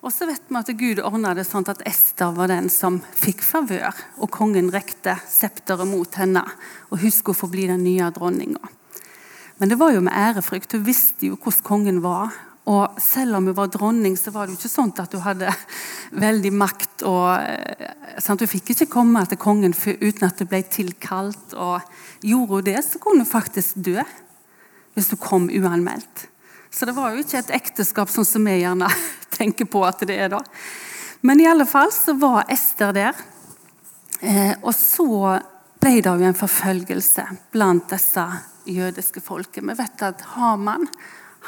Og 0.06 0.14
så 0.14 0.28
vet 0.30 0.44
vi 0.46 0.60
at 0.60 0.70
Gud 0.78 1.02
ordna 1.02 1.34
det 1.34 1.48
sånn 1.50 1.66
at 1.72 1.82
Ester 1.90 2.36
var 2.38 2.52
den 2.52 2.70
som 2.70 3.00
fikk 3.18 3.42
favør. 3.42 3.96
Og 4.22 4.30
kongen 4.30 4.70
rekte 4.70 5.16
septeret 5.26 5.90
mot 5.90 6.20
henne, 6.22 6.44
og 6.94 7.02
hun 7.02 7.14
skulle 7.14 7.40
få 7.40 7.50
bli 7.50 7.66
den 7.72 7.82
nye 7.82 8.12
dronninga. 8.14 8.62
Men 9.58 9.72
det 9.72 9.78
var 9.80 9.94
jo 9.96 10.04
med 10.04 10.16
ærefrykt. 10.16 10.76
Hun 10.76 10.86
visste 10.86 11.30
jo 11.30 11.38
hvordan 11.40 11.66
kongen 11.68 12.02
var. 12.04 12.34
Og 12.66 12.98
selv 13.02 13.38
om 13.38 13.46
hun 13.46 13.56
var 13.56 13.70
dronning, 13.70 14.16
så 14.18 14.34
var 14.34 14.48
det 14.48 14.56
jo 14.56 14.60
ikke 14.60 14.72
sånn 14.74 14.94
at 14.98 15.14
hun 15.14 15.22
hadde 15.22 15.52
veldig 16.26 16.52
makt. 16.58 17.06
og 17.06 17.28
eh, 17.38 17.92
sant? 18.18 18.42
Hun 18.42 18.52
fikk 18.52 18.74
ikke 18.74 18.90
komme 18.98 19.22
til 19.30 19.40
kongen 19.42 19.76
uten 19.76 20.28
at 20.28 20.42
hun 20.42 20.50
ble 20.50 20.64
tilkalt. 20.66 21.54
og 21.54 22.26
Gjorde 22.26 22.60
hun 22.60 22.66
det, 22.68 22.80
så 22.88 23.02
kunne 23.02 23.26
hun 23.26 23.32
faktisk 23.32 23.82
dø 23.86 24.00
hvis 24.96 25.12
hun 25.12 25.20
kom 25.20 25.46
uanmeldt. 25.52 26.30
Så 26.72 26.88
det 26.88 26.96
var 26.96 27.12
jo 27.12 27.24
ikke 27.24 27.40
et 27.42 27.54
ekteskap 27.56 28.12
sånn 28.12 28.28
som 28.28 28.48
vi 28.48 28.58
gjerne 28.62 28.90
tenker 29.38 29.68
på 29.70 29.84
at 29.88 30.02
det 30.08 30.18
er. 30.26 30.34
da. 30.34 30.42
Men 31.26 31.40
i 31.42 31.48
alle 31.48 31.68
fall 31.70 31.94
så 31.94 32.16
var 32.18 32.50
Ester 32.52 32.96
der. 32.96 33.24
Eh, 34.20 34.56
og 34.64 34.74
så 34.76 35.38
ble 35.84 36.00
det 36.00 36.10
jo 36.10 36.28
en 36.28 36.38
forfølgelse 36.38 37.28
blant 37.54 37.92
disse 37.94 38.26
jødiske 38.66 39.22
folket. 39.22 39.64
Vi 39.64 39.78
vet 39.78 40.02
at 40.06 40.22
Haman 40.36 40.88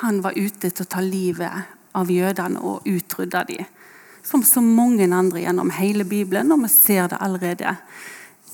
han 0.01 0.21
var 0.21 0.38
ute 0.38 0.69
til 0.69 0.86
å 0.86 0.89
ta 0.89 1.01
livet 1.01 1.74
av 1.97 2.12
jødene 2.12 2.62
og 2.62 2.86
utrydde 2.86 3.43
dem. 3.50 3.65
Som 4.27 4.43
så 4.43 4.62
mange 4.62 5.07
andre 5.07 5.41
gjennom 5.41 5.71
hele 5.71 6.03
Bibelen, 6.05 6.51
og 6.51 6.65
vi 6.65 6.69
ser 6.74 7.07
det 7.09 7.21
allerede 7.24 7.77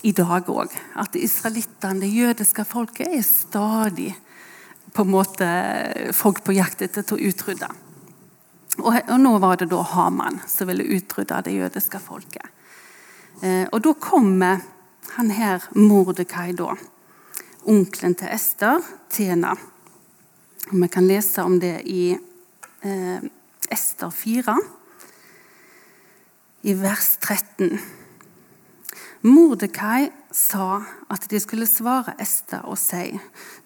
i 0.03 0.11
dag 0.15 0.49
òg. 0.51 0.75
At 0.99 1.15
israelittene, 1.15 2.03
det 2.03 2.11
jødiske 2.13 2.65
folket, 2.67 3.07
er 3.09 3.25
stadig 3.25 4.11
på 4.93 5.01
en 5.01 5.11
måte 5.11 5.47
folk 6.13 6.43
på 6.45 6.53
jakt 6.53 6.83
etter 6.85 7.15
å 7.15 7.17
utrydde. 7.17 7.69
Og, 8.81 8.93
og, 8.93 9.17
nå 9.21 9.33
var 9.41 9.59
det 9.61 9.69
da 9.71 9.81
Haman 9.93 10.39
som 10.49 10.69
ville 10.69 10.85
utrydde 10.95 11.41
det 11.45 11.55
jødiske 11.57 12.01
folket. 12.01 12.45
Eh, 13.41 13.65
og 13.69 13.81
da 13.85 13.93
kommer 14.01 14.63
han 15.13 15.29
her 15.33 15.65
Mordekai, 15.77 16.53
da, 16.57 16.73
onkelen 17.69 18.15
til 18.19 18.31
Ester, 18.33 18.81
Tena. 19.11 19.53
Og 20.71 20.75
Vi 20.81 20.87
kan 20.87 21.07
lese 21.07 21.43
om 21.43 21.59
det 21.59 21.81
i 21.85 22.13
eh, 22.13 23.19
Ester 23.71 24.09
4, 24.09 24.57
i 26.63 26.73
vers 26.79 27.17
13. 27.21 27.79
Mordekai 29.23 30.09
sa 30.31 30.81
at 31.11 31.29
de 31.31 31.39
skulle 31.39 31.67
svare 31.67 32.15
Ester 32.19 32.63
og 32.67 32.77
si 32.79 33.13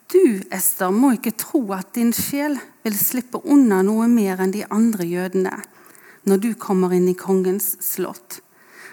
Du, 0.07 0.41
Ester, 0.53 0.91
må 0.93 1.15
ikke 1.17 1.33
tro 1.35 1.63
at 1.75 1.89
din 1.97 2.13
sjel 2.13 2.59
vil 2.85 2.95
slippe 2.95 3.41
unna 3.43 3.81
noe 3.83 4.05
mer 4.07 4.39
enn 4.39 4.53
de 4.53 4.63
andre 4.71 5.05
jødene 5.05 5.55
når 6.27 6.43
du 6.43 6.51
kommer 6.59 6.93
inn 6.95 7.09
i 7.09 7.17
kongens 7.17 7.73
slott. 7.83 8.39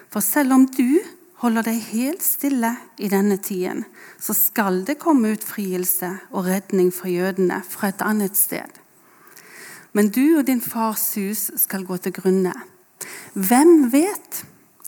For 0.09 0.23
selv 0.23 0.55
om 0.55 0.65
du 0.67 0.99
holder 1.45 1.67
deg 1.67 1.81
helt 1.91 2.23
stille 2.25 2.71
i 2.97 3.09
denne 3.11 3.37
tiden, 3.37 3.83
så 4.17 4.33
skal 4.33 4.81
det 4.87 4.97
komme 5.01 5.35
utfrielse 5.35 6.09
og 6.31 6.47
redning 6.47 6.89
for 6.93 7.11
jødene 7.11 7.59
fra 7.69 7.91
et 7.91 8.01
annet 8.01 8.37
sted. 8.39 8.81
Men 9.93 10.09
du 10.09 10.39
og 10.39 10.47
din 10.47 10.63
fars 10.63 11.13
hus 11.19 11.51
skal 11.61 11.85
gå 11.85 11.99
til 12.01 12.15
grunne. 12.17 12.53
Hvem 13.33 13.91
vet 13.93 14.41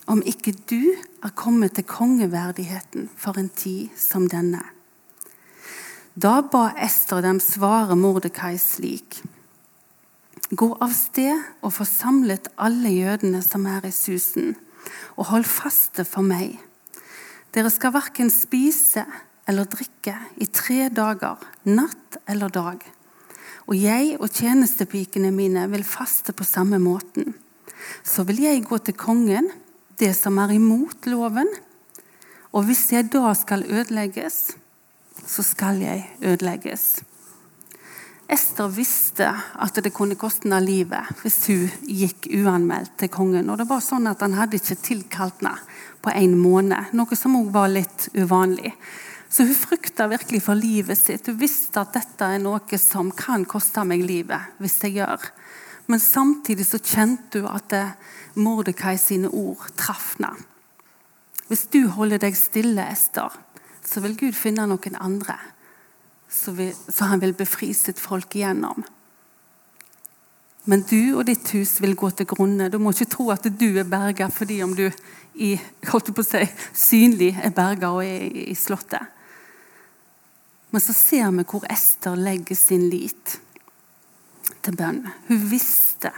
om 0.07 0.23
ikke 0.25 0.55
du 0.67 0.95
er 1.23 1.35
kommet 1.35 1.77
til 1.77 1.85
kongeverdigheten 1.87 3.09
for 3.15 3.37
en 3.37 3.51
tid 3.53 3.93
som 3.95 4.27
denne? 4.31 4.63
Da 6.17 6.41
ba 6.41 6.71
Ester 6.81 7.21
dem 7.21 7.39
svare 7.43 7.95
Mordekai 7.95 8.55
slik. 8.57 9.21
Gå 10.49 10.73
av 10.81 10.95
sted 10.95 11.37
og 11.61 11.75
få 11.75 11.85
samlet 11.85 12.49
alle 12.57 12.89
jødene 12.95 13.43
som 13.45 13.67
er 13.69 13.85
i 13.85 13.93
Susen 13.93 14.55
og 15.15 15.31
hold 15.31 15.47
faste 15.49 16.05
for 16.07 16.25
meg. 16.25 16.57
Dere 17.55 17.71
skal 17.73 17.95
verken 17.95 18.29
spise 18.33 19.05
eller 19.47 19.67
drikke 19.71 20.15
i 20.43 20.47
tre 20.51 20.89
dager, 20.93 21.39
natt 21.69 22.19
eller 22.27 22.51
dag. 22.53 22.83
Og 23.67 23.75
jeg 23.75 24.15
og 24.19 24.31
tjenestepikene 24.31 25.31
mine 25.35 25.65
vil 25.71 25.83
faste 25.87 26.35
på 26.35 26.47
samme 26.47 26.79
måten. 26.79 27.33
Så 28.03 28.23
vil 28.27 28.41
jeg 28.43 28.65
gå 28.67 28.79
til 28.79 28.95
kongen, 28.97 29.49
det 29.99 30.13
som 30.15 30.37
er 30.39 30.53
imot 30.55 31.07
loven. 31.09 31.49
Og 32.55 32.67
hvis 32.67 32.85
jeg 32.93 33.09
da 33.11 33.33
skal 33.35 33.65
ødelegges, 33.67 34.55
så 35.27 35.43
skal 35.43 35.81
jeg 35.83 36.05
ødelegges. 36.21 37.01
Ester 38.27 38.67
visste 38.67 39.27
at 39.31 39.77
det 39.79 39.93
kunne 39.95 40.17
koste 40.19 40.49
henne 40.49 40.59
livet 40.59 41.19
hvis 41.21 41.37
hun 41.47 41.69
gikk 41.87 42.27
uanmeldt 42.41 42.97
til 42.99 43.11
kongen. 43.11 43.47
Og 43.47 43.61
det 43.61 43.67
var 43.69 43.83
sånn 43.83 44.09
at 44.11 44.23
Han 44.23 44.35
hadde 44.35 44.59
ikke 44.59 44.75
tilkalt 44.83 45.39
henne 45.39 45.55
på 46.03 46.11
en 46.11 46.35
måned, 46.39 46.91
noe 46.93 47.15
som 47.15 47.37
også 47.39 47.53
var 47.55 47.71
litt 47.71 48.09
uvanlig. 48.19 48.73
Så 49.29 49.47
hun 49.47 49.55
frykta 49.55 50.07
virkelig 50.11 50.43
for 50.43 50.59
livet 50.59 50.99
sitt. 50.99 51.27
Hun 51.27 51.39
visste 51.39 51.81
at 51.81 51.95
dette 51.95 52.27
er 52.27 52.43
noe 52.43 52.79
som 52.79 53.11
kan 53.15 53.47
koste 53.47 53.83
meg 53.87 54.03
livet 54.03 54.59
hvis 54.59 54.77
jeg 54.83 54.99
gjør. 54.99 55.31
Men 55.87 56.03
samtidig 56.03 56.67
så 56.67 56.83
kjente 56.83 57.43
hun 57.43 57.51
at 57.55 57.75
Mordekai 58.35 58.97
sine 58.99 59.31
ord 59.31 59.69
traff 59.79 60.17
henne. 60.17 60.35
Hvis 61.47 61.69
du 61.71 61.85
holder 61.95 62.19
deg 62.19 62.35
stille, 62.35 62.83
Ester, 62.91 63.31
så 63.87 64.03
vil 64.03 64.17
Gud 64.19 64.35
finne 64.35 64.67
noen 64.67 64.99
andre 64.99 65.37
så, 66.29 66.53
han 67.05 67.21
vil 67.23 67.33
befri 67.37 67.73
sitt 67.73 67.99
folk 67.99 68.35
igjennom. 68.35 68.83
Men 70.67 70.83
du 70.83 71.15
og 71.15 71.27
ditt 71.29 71.47
hus 71.55 71.77
vil 71.79 71.95
gå 71.95 72.09
til 72.11 72.27
grunne. 72.27 72.67
Du 72.67 72.75
må 72.81 72.91
ikke 72.91 73.07
tro 73.13 73.29
at 73.31 73.45
du 73.47 73.67
er 73.79 73.87
berga 73.87 74.27
fordi 74.33 74.59
om 74.65 74.73
du 74.75 74.89
i, 75.39 75.53
holdt 75.87 76.11
på 76.11 76.23
å 76.23 76.27
si, 76.27 76.43
synlig 76.75 77.31
er 77.39 77.53
berga 77.55 77.93
og 77.95 78.03
er 78.03 78.25
i 78.51 78.55
slottet. 78.57 79.13
Men 80.75 80.83
så 80.83 80.91
ser 80.91 81.29
vi 81.31 81.45
hvor 81.47 81.63
Ester 81.71 82.17
legger 82.19 82.57
sin 82.59 82.89
lit 82.91 83.37
til 84.65 84.75
bønn. 84.75 85.05
Hun 85.29 85.45
visste 85.47 86.11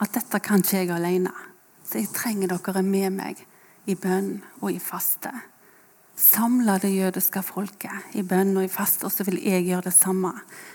at 0.00 0.12
dette 0.12 0.42
kan 0.44 0.60
ikke 0.60 0.82
jeg 0.82 0.92
alene. 0.92 1.32
Så 1.88 2.02
jeg 2.02 2.12
trenger 2.12 2.52
dere 2.52 2.84
med 2.84 3.16
meg 3.16 3.40
i 3.88 3.96
bønn 3.96 4.36
og 4.60 4.68
i 4.74 4.82
faste 4.82 5.32
samle 6.20 6.76
det 6.82 6.92
jødiske 6.92 7.42
folket 7.42 8.14
i 8.18 8.22
bønn 8.26 8.52
og 8.58 8.66
i 8.66 8.72
fast, 8.72 9.04
og 9.04 9.12
så 9.12 9.24
vil 9.26 9.40
jeg 9.42 9.66
gjøre 9.66 9.88
det 9.88 9.96
samme 9.96 10.32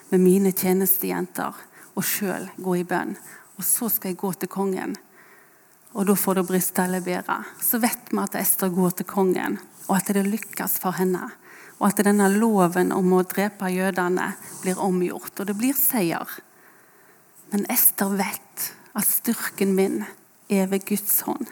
med 0.10 0.22
mine 0.24 0.52
tjenestejenter 0.52 1.58
og 1.96 2.06
sjøl 2.06 2.50
gå 2.58 2.80
i 2.82 2.86
bønn. 2.88 3.16
Og 3.56 3.64
så 3.64 3.90
skal 3.94 4.12
jeg 4.12 4.20
gå 4.20 4.34
til 4.34 4.52
kongen, 4.52 4.96
og 5.96 6.10
da 6.10 6.16
får 6.20 6.42
det 6.42 6.48
briste 6.50 6.84
eller 6.84 7.04
bære. 7.04 7.38
Så 7.64 7.80
vet 7.80 8.12
vi 8.12 8.20
at 8.20 8.36
Ester 8.36 8.74
går 8.74 8.98
til 8.98 9.08
kongen, 9.08 9.60
og 9.88 9.96
at 9.96 10.12
det 10.12 10.26
lykkes 10.28 10.80
for 10.84 10.98
henne. 10.98 11.30
Og 11.80 11.88
at 11.88 12.02
denne 12.08 12.28
loven 12.34 12.92
om 12.96 13.14
å 13.16 13.24
drepe 13.24 13.72
jødene 13.72 14.34
blir 14.64 14.82
omgjort, 14.82 15.40
og 15.40 15.48
det 15.48 15.56
blir 15.60 15.78
seier. 15.78 16.28
Men 17.54 17.64
Ester 17.72 18.12
vet 18.20 18.72
at 18.96 19.08
styrken 19.08 19.76
min 19.78 20.02
er 20.52 20.68
ved 20.72 20.84
Guds 20.88 21.22
hånd. 21.28 21.48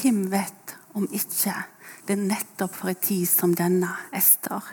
Hvem 0.00 0.24
vet 0.32 0.59
om 0.94 1.06
ikke 1.10 1.54
det 2.06 2.16
er 2.16 2.22
nettopp 2.22 2.74
for 2.74 2.90
en 2.92 3.02
tid 3.02 3.26
som 3.28 3.52
denne, 3.54 3.90
Ester. 4.16 4.64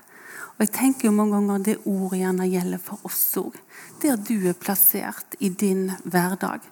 Og 0.58 0.64
jeg 0.64 0.74
tenker 0.74 1.08
jo 1.08 1.14
mange 1.14 1.38
ganger 1.38 1.66
det 1.66 1.76
ordet 1.86 2.24
gjerne 2.24 2.50
gjelder 2.50 2.82
for 2.82 3.06
oss 3.06 3.22
òg. 3.38 3.58
Der 4.02 4.18
du 4.18 4.48
er 4.50 4.58
plassert 4.58 5.38
i 5.40 5.50
din 5.50 5.92
hverdag. 6.04 6.66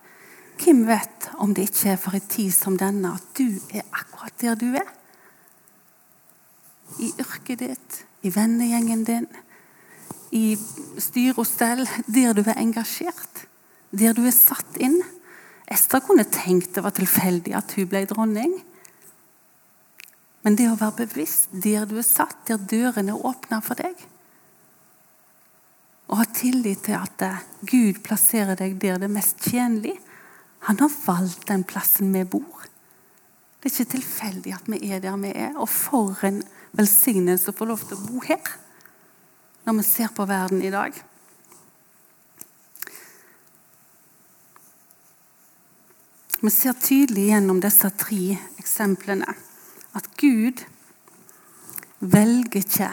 Hvem 0.57 0.85
vet 0.87 1.29
om 1.43 1.53
det 1.53 1.67
ikke 1.69 1.91
er 1.93 2.01
for 2.01 2.17
en 2.17 2.29
tid 2.31 2.53
som 2.55 2.77
denne 2.79 3.11
at 3.17 3.25
du 3.37 3.59
er 3.75 3.85
akkurat 3.91 4.37
der 4.41 4.57
du 4.57 4.69
er? 4.79 4.87
I 7.01 7.11
yrket 7.19 7.59
ditt, 7.59 7.97
i 8.23 8.31
vennegjengen 8.33 9.03
din, 9.05 9.27
i 10.31 10.55
styr 11.01 11.37
og 11.37 11.47
stell, 11.47 11.85
der 12.07 12.33
du 12.33 12.41
er 12.45 12.57
engasjert. 12.57 13.45
Der 13.91 14.15
du 14.15 14.23
er 14.25 14.33
satt 14.33 14.79
inn. 14.81 14.97
Ester 15.71 16.01
kunne 16.03 16.25
tenkt 16.29 16.75
det 16.75 16.83
var 16.85 16.95
tilfeldig 16.95 17.53
at 17.57 17.75
hun 17.77 17.91
ble 17.91 18.05
dronning. 18.09 18.55
Men 20.45 20.53
det 20.59 20.67
å 20.69 20.77
være 20.77 21.07
bevisst 21.07 21.49
der 21.49 21.87
du 21.89 21.95
er 21.97 22.05
satt, 22.05 22.43
der 22.45 22.61
dørene 22.61 23.15
er 23.15 23.23
åpna 23.25 23.57
for 23.65 23.81
deg. 23.81 23.97
Og 26.05 26.19
ha 26.19 26.25
tillit 26.29 26.83
til 26.85 26.99
at 26.99 27.23
eh, 27.25 27.39
Gud 27.65 28.03
plasserer 28.05 28.53
deg 28.59 28.75
der 28.77 28.99
det 29.01 29.07
er 29.09 29.15
mest 29.15 29.41
tjenlig. 29.41 29.95
Han 30.69 30.77
har 30.83 30.93
valgt 31.07 31.47
den 31.49 31.63
plassen 31.65 32.13
vi 32.13 32.21
bor. 32.29 32.67
Det 33.57 33.71
er 33.71 33.73
ikke 33.73 33.95
tilfeldig 33.95 34.53
at 34.53 34.69
vi 34.69 34.79
er 34.93 35.01
der 35.01 35.17
vi 35.23 35.31
er. 35.33 35.57
Og 35.57 35.65
for 35.65 36.21
en 36.29 36.37
velsignelse 36.77 37.49
å 37.49 37.57
få 37.57 37.65
lov 37.71 37.81
til 37.89 37.97
å 37.97 38.05
bo 38.05 38.21
her, 38.27 38.53
når 39.65 39.79
vi 39.79 39.87
ser 39.87 40.13
på 40.13 40.27
verden 40.29 40.61
i 40.61 40.69
dag. 40.69 40.93
Vi 46.37 46.53
ser 46.53 46.77
tydelig 46.77 47.31
gjennom 47.31 47.57
disse 47.65 47.89
tre 47.97 48.37
eksemplene 48.61 49.33
at 49.95 50.09
Gud 50.19 50.63
velger 51.99 52.61
ikke 52.61 52.89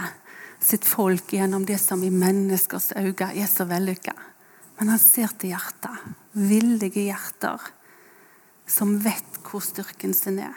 sitt 0.63 0.87
folk 0.87 1.33
gjennom 1.35 1.65
det 1.67 1.81
som 1.83 2.03
i 2.07 2.11
menneskers 2.15 2.93
øyne 2.97 3.33
er 3.35 3.49
så 3.51 3.67
vellykka. 3.67 4.15
Men 4.79 4.95
han 4.95 5.01
ser 5.03 5.35
til 5.39 5.53
hjertet. 5.53 6.13
Villige 6.33 7.09
hjerter 7.09 7.73
som 8.67 8.95
vet 9.03 9.41
hvor 9.45 9.63
styrken 9.65 10.15
sin 10.17 10.39
er. 10.43 10.55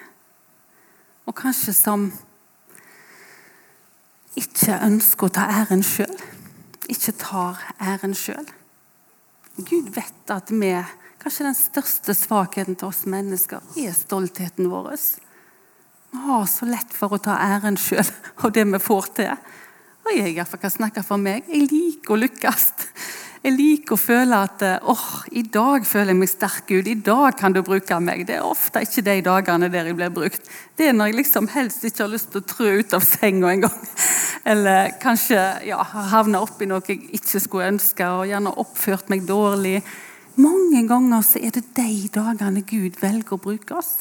Og 1.25 1.35
kanskje 1.35 1.73
som 1.73 2.07
ikke 4.37 4.77
ønsker 4.85 5.27
å 5.27 5.33
ta 5.35 5.47
æren 5.61 5.83
sjøl. 5.85 6.13
Ikke 6.91 7.15
tar 7.17 7.61
æren 7.81 8.13
sjøl. 8.17 8.45
Gud 9.55 9.89
vet 9.95 10.31
at 10.33 10.51
vi, 10.51 10.71
kanskje 11.21 11.47
den 11.47 11.57
største 11.57 12.13
svakheten 12.17 12.77
til 12.77 12.91
oss 12.91 13.05
mennesker, 13.09 13.63
er 13.79 13.95
stoltheten 13.95 14.69
vår. 14.69 14.91
Vi 16.15 16.21
har 16.21 16.45
så 16.47 16.65
lett 16.65 16.93
for 16.95 17.11
å 17.11 17.17
ta 17.19 17.33
æren 17.43 17.75
sjøl 17.75 18.07
av 18.47 18.51
det 18.55 18.63
vi 18.69 18.79
får 18.79 19.07
til. 19.17 19.47
Og 20.05 20.13
jeg 20.15 20.45
kan 20.47 20.71
snakke 20.71 21.01
for 21.03 21.19
meg. 21.19 21.43
Jeg 21.51 21.67
liker 21.67 22.15
å 22.15 22.19
lykkes. 22.21 22.63
Jeg 23.43 23.53
liker 23.57 23.97
å 23.97 23.99
føle 23.99 24.39
at 24.47 24.63
åh, 24.63 24.93
oh, 24.93 25.09
i 25.35 25.43
dag 25.43 25.83
føler 25.85 26.13
jeg 26.13 26.19
meg 26.21 26.31
sterk, 26.31 26.63
Gud. 26.69 26.87
I 26.87 26.95
dag 27.03 27.35
kan 27.37 27.53
du 27.53 27.59
bruke 27.67 27.99
meg. 27.99 28.23
Det 28.29 28.37
er 28.37 28.47
ofte 28.47 28.85
ikke 28.87 29.03
de 29.09 29.17
dagene 29.27 29.69
der 29.73 29.91
jeg 29.91 29.99
blir 29.99 30.15
brukt. 30.15 30.47
Det 30.79 30.87
er 30.87 30.95
når 30.95 31.11
jeg 31.11 31.19
liksom 31.19 31.51
helst 31.51 31.83
ikke 31.83 32.05
har 32.05 32.13
lyst 32.15 32.31
til 32.31 32.45
å 32.45 32.47
trø 32.53 32.71
ut 32.79 32.95
av 32.95 33.05
senga 33.05 33.51
en 33.51 33.67
gang. 33.67 33.85
Eller 34.55 34.95
kanskje 35.03 35.43
ja, 35.67 35.83
har 35.83 36.09
havna 36.15 36.45
oppi 36.47 36.71
noe 36.71 36.85
jeg 36.87 37.03
ikke 37.19 37.43
skulle 37.43 37.73
ønske, 37.75 38.07
og 38.07 38.31
gjerne 38.31 38.55
oppført 38.63 39.11
meg 39.11 39.27
dårlig. 39.27 39.81
Mange 40.39 40.87
ganger 40.87 41.27
så 41.27 41.43
er 41.43 41.59
det 41.59 41.67
de 41.75 41.91
dagene 42.15 42.63
Gud 42.63 43.03
velger 43.03 43.35
å 43.35 43.45
bruke 43.51 43.81
oss. 43.83 43.97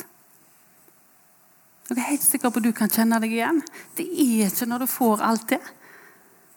Jeg 1.89 1.99
er 1.99 2.11
helt 2.15 2.25
sikker 2.25 2.51
på 2.51 2.63
at 2.63 2.65
du 2.65 2.73
kan 2.77 2.93
kjenne 2.93 3.19
deg 3.21 3.35
igjen. 3.35 3.61
Det 3.97 4.07
er 4.09 4.47
ikke 4.49 4.69
når 4.71 4.85
du 4.85 4.89
får 4.89 5.25
alt 5.25 5.51
det. 5.53 5.61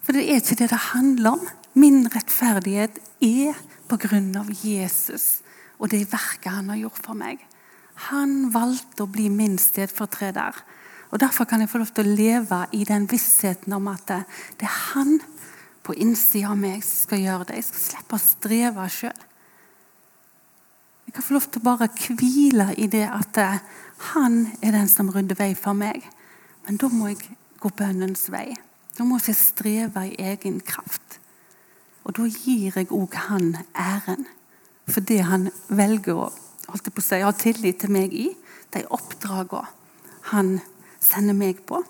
For 0.06 0.16
det 0.16 0.24
er 0.24 0.40
ikke 0.40 0.56
det 0.62 0.70
det 0.72 0.84
handler 0.94 1.36
om. 1.36 1.50
Min 1.78 2.06
rettferdighet 2.14 3.02
er 3.26 3.60
på 3.92 4.00
grunn 4.08 4.32
av 4.40 4.48
Jesus 4.64 5.42
og 5.78 5.92
det 5.94 6.08
verket 6.10 6.52
han 6.52 6.72
har 6.72 6.82
gjort 6.82 7.00
for 7.06 7.18
meg. 7.18 7.42
Han 8.10 8.50
valgte 8.54 9.06
å 9.06 9.12
bli 9.12 9.28
min 9.34 9.58
stedfortreder. 9.62 10.58
Og 11.12 11.22
Derfor 11.22 11.48
kan 11.48 11.62
jeg 11.62 11.72
få 11.72 11.82
lov 11.82 11.94
til 11.96 12.08
å 12.08 12.16
leve 12.18 12.62
i 12.76 12.84
den 12.86 13.08
vissheten 13.10 13.74
om 13.78 13.88
at 13.92 14.10
det 14.10 14.68
er 14.68 14.78
han 14.94 15.18
på 15.86 15.96
innsida 15.96 16.52
av 16.52 16.60
meg 16.60 16.84
som 16.84 17.06
skal 17.06 17.24
gjøre 17.24 17.48
det. 17.48 17.62
Jeg 17.62 17.70
skal 17.70 17.84
slippe 17.86 18.18
å 18.18 18.24
streve 18.24 18.88
sjøl. 18.92 19.26
Jeg 21.08 21.16
kan 21.16 21.24
få 21.24 21.38
lov 21.38 21.46
til 21.48 21.62
å 21.62 21.68
bare 21.70 21.88
hvile 21.96 22.68
i 22.76 22.90
det 22.92 23.06
at 23.08 23.40
han 23.98 24.48
er 24.62 24.76
den 24.76 24.90
som 24.92 25.10
rydder 25.14 25.40
vei 25.40 25.54
for 25.58 25.78
meg. 25.78 26.06
Men 26.66 26.80
da 26.82 26.90
må 26.92 27.12
jeg 27.12 27.38
gå 27.62 27.72
bønnens 27.74 28.28
vei. 28.32 28.52
Da 28.98 29.06
må 29.06 29.20
jeg 29.26 29.38
streve 29.38 30.08
i 30.10 30.18
egen 30.32 30.60
kraft. 30.66 31.20
Og 32.04 32.16
da 32.18 32.28
gir 32.30 32.78
jeg 32.78 32.92
òg 32.94 33.16
han 33.28 33.56
æren 33.76 34.28
for 34.88 35.04
det 35.04 35.20
han 35.28 35.50
velger 35.68 36.16
å 36.16 36.30
holdt 36.68 36.90
på 36.92 37.04
å 37.04 37.06
si, 37.06 37.20
ha 37.24 37.34
tillit 37.36 37.82
til 37.84 37.92
meg 37.92 38.16
i, 38.16 38.30
de 38.76 38.84
oppdragene 38.92 39.68
han 40.32 40.58
sender 41.00 41.36
meg 41.38 41.62
på. 41.68 41.82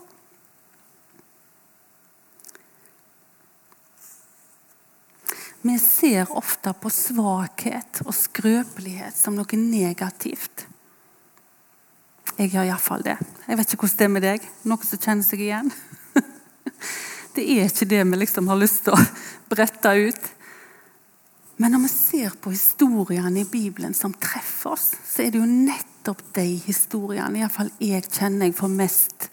Vi 5.67 5.75
ser 5.81 6.29
ofte 6.37 6.71
på 6.79 6.89
svakhet 6.93 8.03
og 8.05 8.13
skrøpelighet 8.15 9.17
som 9.17 9.35
noe 9.35 9.59
negativt. 9.59 10.56
Jeg 12.37 12.51
gjør 12.53 12.67
iallfall 12.69 13.01
det. 13.05 13.17
Jeg 13.47 13.57
vet 13.57 13.71
ikke 13.73 13.87
hvordan 13.87 13.97
det 13.97 14.05
er 14.05 14.13
med 14.13 14.25
deg. 14.27 14.47
Noen 14.69 14.85
som 14.85 14.99
kjenner 15.01 15.25
seg 15.25 15.41
igjen? 15.41 15.71
Det 17.37 17.43
er 17.53 17.67
ikke 17.69 17.85
det 17.85 17.99
vi 18.01 18.17
liksom 18.17 18.47
har 18.49 18.57
lyst 18.57 18.79
til 18.87 18.95
å 18.97 19.01
brette 19.49 19.91
ut. 19.93 20.23
Men 21.61 21.73
når 21.73 21.83
vi 21.83 21.89
ser 21.91 22.33
på 22.41 22.49
historiene 22.49 23.43
i 23.43 23.49
Bibelen 23.49 23.93
som 23.97 24.13
treffer 24.13 24.73
oss, 24.73 24.87
så 25.05 25.21
er 25.21 25.33
det 25.33 25.41
jo 25.41 25.45
nettopp 25.49 26.23
de 26.33 26.45
historiene 26.65 27.43
iallfall 27.43 27.69
jeg 27.81 28.07
kjenner 28.09 28.49
jeg 28.49 28.57
får 28.57 28.73
mest 28.73 29.27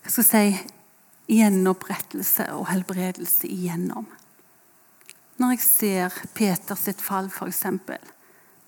hva 0.00 0.10
skal 0.10 0.26
jeg 0.26 0.58
si, 0.58 0.76
gjenopprettelse 1.36 2.48
og 2.56 2.66
helbredelse 2.70 3.50
igjennom. 3.50 4.06
Når 5.38 5.54
jeg 5.54 5.62
ser 5.66 6.22
Peters 6.34 6.88
fall, 6.98 7.30
f.eks., 7.30 7.66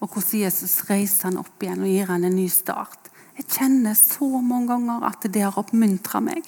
og 0.03 0.11
hvordan 0.11 0.42
Jesus 0.44 0.81
reiser 0.88 1.31
han 1.31 1.38
opp 1.42 1.62
igjen 1.62 1.83
og 1.83 1.90
gir 1.90 2.11
han 2.11 2.27
en 2.27 2.37
ny 2.37 2.48
start 2.51 3.12
Jeg 3.38 3.49
kjenner 3.49 3.97
så 3.97 4.29
mange 4.40 4.68
ganger 4.75 5.07
at 5.09 5.25
det 5.33 5.45
har 5.45 5.57
oppmuntra 5.61 6.21
meg. 6.25 6.45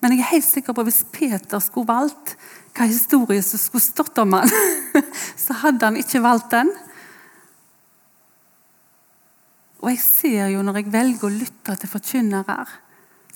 Men 0.00 0.14
jeg 0.14 0.22
er 0.22 0.32
helt 0.34 0.46
sikker 0.46 0.76
på 0.76 0.82
at 0.84 0.88
hvis 0.90 1.04
Peter 1.12 1.60
skulle 1.64 1.88
valgt 1.88 2.36
hva 2.76 2.88
historie 2.88 3.42
som 3.44 3.60
skulle 3.60 3.84
stått 3.84 4.18
om 4.20 4.36
han, 4.36 4.52
så 5.44 5.56
hadde 5.62 5.88
han 5.88 5.96
ikke 6.00 6.22
valgt 6.24 6.52
den. 6.52 6.72
Og 9.80 9.92
jeg 9.92 10.02
ser 10.02 10.50
jo 10.52 10.64
når 10.64 10.80
jeg 10.80 10.92
velger 10.92 11.28
å 11.28 11.32
lytte 11.32 11.76
til 11.80 11.90
forkynnere, 11.90 12.58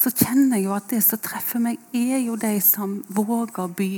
så 0.00 0.12
kjenner 0.14 0.56
jeg 0.56 0.66
jo 0.66 0.74
at 0.76 0.88
det 0.92 1.02
som 1.04 1.20
treffer 1.20 1.60
meg, 1.62 1.80
er 1.92 2.22
jo 2.24 2.38
de 2.40 2.54
som 2.64 3.00
våger 3.12 3.64
å 3.66 3.72
by 3.76 3.92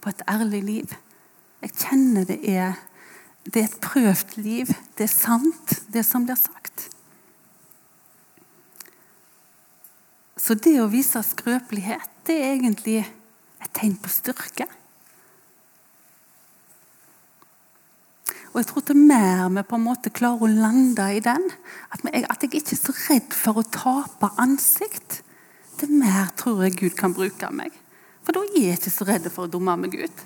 på 0.00 0.12
et 0.12 0.22
ærlig 0.32 0.62
liv. 0.64 0.94
Jeg 1.64 1.74
kjenner 1.76 2.28
det 2.28 2.38
er, 2.48 2.78
det 3.44 3.62
er 3.62 3.68
et 3.68 3.80
prøvd 3.84 4.36
liv. 4.40 4.72
Det 4.96 5.08
er 5.08 5.12
sant, 5.12 5.80
det 5.92 6.04
som 6.08 6.24
blir 6.24 6.38
sagt. 6.40 6.88
Så 10.46 10.54
det 10.62 10.76
å 10.78 10.86
vise 10.86 11.18
skrøpelighet, 11.26 12.10
det 12.28 12.34
er 12.38 12.52
egentlig 12.54 13.00
et 13.02 13.70
tegn 13.74 13.96
på 13.98 14.10
styrke. 14.12 14.68
Og 18.52 18.60
jeg 18.60 18.68
tror 18.70 18.84
til 18.86 19.00
mer 19.08 19.42
vi 19.52 19.64
på 19.66 19.76
en 19.76 19.84
måte 19.84 20.12
klarer 20.14 20.46
å 20.46 20.52
lande 20.52 21.08
i 21.12 21.18
den, 21.24 21.42
at, 21.90 22.04
vi, 22.04 22.22
at 22.22 22.46
jeg 22.46 22.60
ikke 22.60 22.76
er 22.76 22.78
så 22.78 22.94
redd 23.08 23.34
for 23.34 23.58
å 23.58 23.66
tape 23.74 24.30
ansikt, 24.40 25.18
til 25.76 25.98
mer 25.98 26.30
tror 26.38 26.62
jeg 26.64 26.78
Gud 26.78 26.96
kan 26.96 27.16
bruke 27.16 27.50
meg. 27.52 27.74
For 28.22 28.38
da 28.38 28.44
er 28.46 28.70
jeg 28.70 28.78
ikke 28.78 28.94
så 28.94 29.08
redd 29.10 29.26
for 29.34 29.48
å 29.48 29.50
dumme 29.50 29.74
meg 29.82 29.98
ut. 29.98 30.24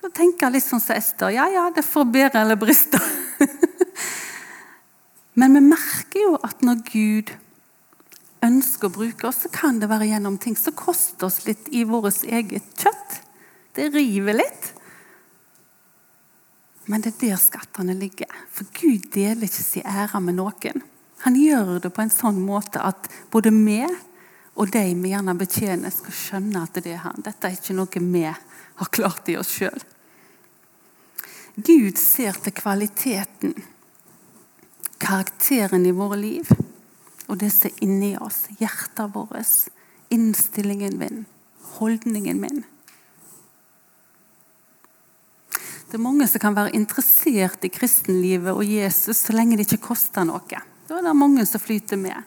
Da 0.00 0.08
tenker 0.08 0.48
jeg 0.48 0.56
litt 0.56 0.66
sånn 0.66 0.80
som 0.80 0.96
Ester. 0.96 1.36
Ja, 1.36 1.44
ja, 1.52 1.68
det 1.76 1.84
får 1.84 2.08
bedre 2.08 2.42
eller 2.42 2.58
briste. 2.58 2.98
Men 5.38 5.54
vi 5.54 5.62
merker 5.68 6.24
jo 6.24 6.34
at 6.40 6.64
når 6.64 6.82
Gud 6.88 7.36
ønsker 8.44 8.88
å 8.88 8.94
bruke 8.94 9.28
oss, 9.28 9.44
så 9.44 9.50
kan 9.52 9.80
det 9.80 9.90
være 9.90 10.08
gjennom 10.10 10.38
ting 10.40 10.56
som 10.56 10.76
koster 10.76 11.28
oss 11.28 11.42
litt 11.46 11.68
i 11.74 11.84
vårt 11.88 12.22
eget 12.24 12.68
kjøtt. 12.80 13.20
Det 13.76 13.90
river 13.94 14.40
litt. 14.40 14.70
Men 16.90 17.04
det 17.04 17.14
er 17.14 17.20
der 17.20 17.40
skattene 17.40 17.94
ligger. 17.94 18.30
For 18.50 18.68
Gud 18.74 19.10
deler 19.14 19.46
ikke 19.46 19.62
sin 19.62 19.86
ære 19.86 20.20
med 20.24 20.40
noen. 20.40 20.82
Han 21.26 21.36
gjør 21.36 21.76
det 21.84 21.92
på 21.94 22.02
en 22.02 22.12
sånn 22.12 22.40
måte 22.42 22.80
at 22.82 23.10
både 23.30 23.52
vi 23.54 23.82
og 24.60 24.72
de 24.74 24.82
vi 24.98 25.12
gjerne 25.12 25.36
betjener, 25.38 25.92
skal 25.94 26.16
skjønne 26.16 26.64
at 26.66 26.80
det 26.82 26.92
er 26.92 27.04
han. 27.04 27.22
Dette 27.24 27.48
er 27.48 27.54
ikke 27.56 27.76
noe 27.76 28.02
vi 28.02 28.24
har 28.26 28.90
klart 28.92 29.28
i 29.30 29.36
oss 29.40 29.52
sjøl. 29.54 29.84
Gud 31.56 31.98
ser 32.00 32.36
til 32.40 32.54
kvaliteten, 32.56 33.54
karakteren 35.00 35.86
i 35.86 35.94
våre 35.96 36.18
liv 36.20 36.50
og 37.30 37.38
det 37.38 37.52
som 37.54 37.70
er 37.70 37.84
inni 37.86 38.10
oss, 38.18 38.42
hjertet 38.58 39.14
vårt, 39.14 39.70
innstillingen 40.10 40.98
min, 40.98 41.24
holdningen 41.78 42.40
min. 42.42 42.64
Det 45.90 45.98
er 45.98 46.02
mange 46.02 46.26
som 46.30 46.42
kan 46.42 46.54
være 46.54 46.74
interessert 46.78 47.64
i 47.66 47.70
kristenlivet 47.72 48.52
og 48.54 48.66
Jesus 48.66 49.24
så 49.24 49.34
lenge 49.34 49.58
det 49.58 49.66
ikke 49.66 49.88
koster 49.90 50.26
noe. 50.26 50.62
Da 50.86 50.98
er 50.98 51.06
det 51.06 51.14
mange 51.18 51.46
som 51.46 51.62
flyter 51.62 51.98
med. 51.98 52.18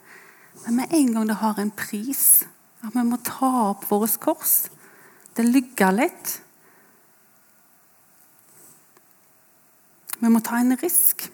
Men 0.66 0.80
med 0.80 0.96
en 0.96 1.14
gang 1.16 1.28
det 1.28 1.40
har 1.40 1.60
en 1.60 1.72
pris, 1.72 2.44
at 2.84 2.96
vi 2.96 3.04
må 3.08 3.20
ta 3.24 3.52
opp 3.70 3.86
vårt 3.90 4.20
kors 4.24 4.68
Det 5.34 5.44
ligger 5.48 5.96
litt. 5.96 6.34
Vi 10.20 10.30
må 10.30 10.40
ta 10.46 10.60
en 10.60 10.76
risk. 10.78 11.26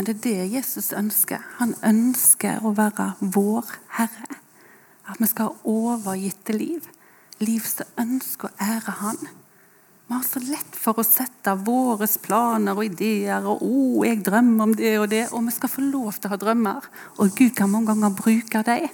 Men 0.00 0.06
det 0.06 0.14
er 0.14 0.20
det 0.24 0.52
Jesus 0.54 0.94
ønsker. 0.96 1.42
Han 1.58 1.74
ønsker 1.84 2.62
å 2.64 2.70
være 2.72 3.10
vår 3.20 3.66
Herre. 3.98 4.38
At 5.04 5.18
vi 5.20 5.26
skal 5.28 5.50
ha 5.50 5.68
overgitte 5.68 6.54
liv. 6.56 6.86
Liv 7.44 7.66
som 7.68 7.90
ønsker 8.00 8.48
å 8.48 8.64
ære 8.64 8.94
Han. 9.02 9.20
Vi 9.20 10.14
har 10.14 10.22
så 10.24 10.40
lett 10.40 10.78
for 10.80 10.96
å 10.96 11.04
sette 11.04 11.52
våre 11.66 12.08
planer 12.24 12.80
og 12.80 12.88
ideer 12.88 13.44
og 13.44 13.60
oh, 13.60 14.06
'jeg 14.06 14.24
drømmer 14.24 14.62
om 14.64 14.72
det 14.74 14.94
og 15.02 15.10
det'. 15.12 15.34
Og 15.34 15.44
vi 15.44 15.52
skal 15.58 15.68
få 15.68 15.84
lov 15.84 16.16
til 16.16 16.30
å 16.30 16.32
ha 16.32 16.40
drømmer, 16.46 16.88
og 17.18 17.36
Gud 17.36 17.52
kan 17.52 17.68
mange 17.68 17.92
ganger 17.92 18.16
bruke 18.16 18.64
dem. 18.64 18.88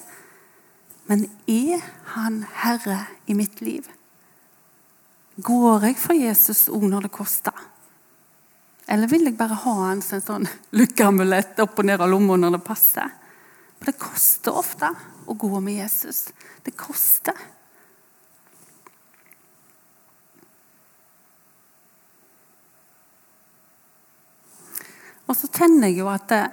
Men 1.07 1.31
er 1.47 1.87
Han 2.19 2.45
Herre 2.51 3.07
i 3.29 3.33
mitt 3.33 3.61
liv? 3.61 3.87
Går 5.39 5.87
jeg 5.87 5.97
for 6.03 6.19
Jesus 6.19 6.67
òg 6.69 6.91
når 6.91 7.07
det 7.07 7.15
koster? 7.15 7.55
Eller 8.87 9.11
vil 9.11 9.27
jeg 9.27 9.39
bare 9.39 9.59
ha 9.65 9.77
en 9.91 10.03
sånn 10.05 10.47
lykkeamulett 10.79 11.59
opp 11.65 11.81
og 11.81 11.89
ned 11.89 12.03
av 12.03 12.11
lomma 12.11 12.39
når 12.39 12.59
det 12.59 12.67
passer? 12.67 13.15
For 13.77 13.91
det 13.91 13.99
koster 14.01 14.57
ofte 14.57 14.93
å 15.27 15.35
gå 15.35 15.51
med 15.61 15.81
Jesus. 15.81 16.29
Det 16.63 16.75
koster. 16.79 17.35
Og 25.27 25.35
så 25.35 25.51
kjenner 25.51 25.91
jeg 25.91 25.99
jo 26.01 26.11
at 26.13 26.29
det, 26.31 26.45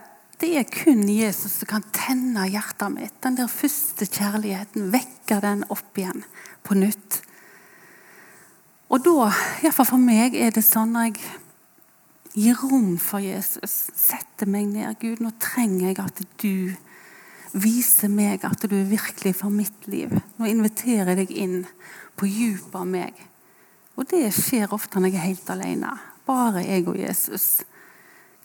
det, 0.41 0.50
er 0.58 0.65
kun 0.65 1.06
Jesus 1.06 1.60
som 1.62 1.69
kan 1.69 1.86
tenne 1.93 2.48
hjertet 2.50 2.96
mitt. 2.96 3.19
Den 3.22 3.38
der 3.38 3.52
første 3.52 4.10
kjærligheten. 4.10 4.89
Vekke 4.93 5.38
den 5.46 5.62
opp 5.69 6.02
igjen 6.02 6.26
på 6.65 6.78
nytt. 6.82 7.22
Og 8.89 9.02
da, 9.06 9.30
iallfall 9.62 9.89
for 9.93 10.02
meg, 10.02 10.36
er 10.38 10.54
det 10.54 10.65
sånn 10.65 10.93
når 10.93 11.12
jeg 11.12 11.22
gir 12.34 12.58
rom 12.58 12.96
for 13.02 13.22
Jesus, 13.24 13.91
Sette 13.98 14.48
meg 14.50 14.72
ned 14.72 14.98
Gud, 15.02 15.22
nå 15.22 15.34
trenger 15.41 15.91
jeg 15.91 16.00
at 16.02 16.24
du 16.41 16.74
viser 17.54 18.10
meg 18.10 18.46
at 18.48 18.65
du 18.65 18.74
er 18.80 18.89
virkelig 18.89 19.36
for 19.38 19.54
mitt 19.54 19.86
liv. 19.88 20.13
Nå 20.39 20.50
inviterer 20.50 21.13
jeg 21.13 21.19
deg 21.22 21.36
inn 21.38 21.60
på 22.17 22.30
dypet 22.30 22.80
av 22.80 22.89
meg. 22.89 23.19
Og 23.93 24.10
det 24.10 24.26
skjer 24.34 24.74
ofte 24.74 25.00
når 25.00 25.13
jeg 25.13 25.19
er 25.19 25.30
helt 25.30 25.54
alene. 25.54 25.93
Bare 26.26 26.65
jeg 26.65 26.88
og 26.88 26.98
Jesus 26.98 27.62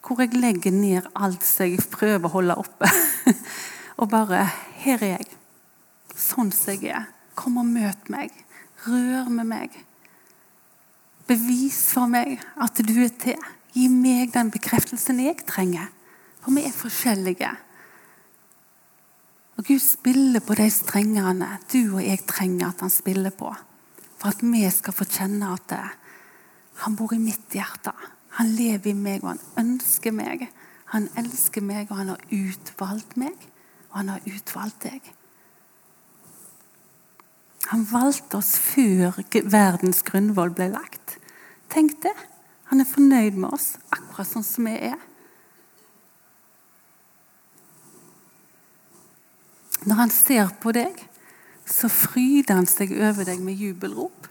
hvor 0.05 0.21
jeg 0.23 0.39
legger 0.39 0.71
ned 0.73 1.05
alt 1.13 1.43
som 1.45 1.67
jeg 1.67 1.83
prøver 1.91 2.29
å 2.29 2.33
holde 2.37 2.55
oppe. 2.57 2.87
og 3.99 4.09
bare 4.09 4.45
Her 4.79 5.03
er 5.03 5.17
jeg. 5.17 5.27
Sånn 6.15 6.53
som 6.55 6.71
jeg 6.73 6.93
er. 6.95 7.09
Kom 7.37 7.59
og 7.59 7.67
møt 7.67 8.09
meg. 8.11 8.31
Rør 8.87 9.27
med 9.29 9.49
meg. 9.49 9.75
Bevis 11.27 11.81
for 11.91 12.09
meg 12.09 12.39
at 12.57 12.79
du 12.79 12.95
er 13.03 13.11
til. 13.21 13.43
Gi 13.75 13.87
meg 13.91 14.33
den 14.33 14.51
bekreftelsen 14.53 15.21
jeg 15.23 15.43
trenger. 15.47 15.89
For 16.39 16.55
vi 16.55 16.65
er 16.65 16.75
forskjellige. 16.75 17.49
Og 19.59 19.65
Gud 19.67 19.81
spiller 19.83 20.39
på 20.39 20.55
de 20.55 20.69
strengene 20.71 21.57
du 21.71 21.81
og 21.97 22.03
jeg 22.03 22.23
trenger 22.27 22.69
at 22.69 22.85
han 22.85 22.93
spiller 22.93 23.33
på. 23.35 23.51
For 24.19 24.31
at 24.31 24.43
vi 24.43 24.63
skal 24.71 24.95
få 24.95 25.07
kjenne 25.07 25.51
at 25.51 25.75
han 26.79 26.95
bor 26.95 27.11
i 27.13 27.19
mitt 27.19 27.51
hjerte. 27.51 27.91
Han 28.39 28.53
lever 28.55 28.93
i 28.93 28.95
meg, 28.95 29.23
og 29.23 29.33
han 29.33 29.41
ønsker 29.59 30.15
meg. 30.15 30.45
Han 30.93 31.09
elsker 31.19 31.63
meg, 31.65 31.89
og 31.91 31.99
han 31.99 32.13
har 32.13 32.21
utvalgt 32.31 33.17
meg, 33.19 33.35
og 33.91 33.97
han 33.99 34.11
har 34.13 34.27
utvalgt 34.29 34.85
deg. 34.87 35.09
Han 37.69 37.83
valgte 37.91 38.39
oss 38.39 38.55
før 38.57 39.19
verdens 39.51 40.01
grunnvoll 40.07 40.55
ble 40.55 40.69
lagt. 40.71 41.17
Tenk 41.69 41.99
det. 42.05 42.15
Han 42.69 42.81
er 42.81 42.89
fornøyd 42.89 43.37
med 43.39 43.53
oss 43.55 43.73
akkurat 43.89 44.29
sånn 44.29 44.45
som 44.45 44.67
vi 44.69 44.75
er. 44.91 44.99
Når 49.87 50.01
han 50.03 50.11
ser 50.13 50.51
på 50.61 50.73
deg, 50.75 50.97
så 51.69 51.89
fryder 51.89 52.59
han 52.59 52.67
seg 52.69 52.91
over 52.97 53.25
deg 53.25 53.41
med 53.41 53.57
jubelrop. 53.57 54.27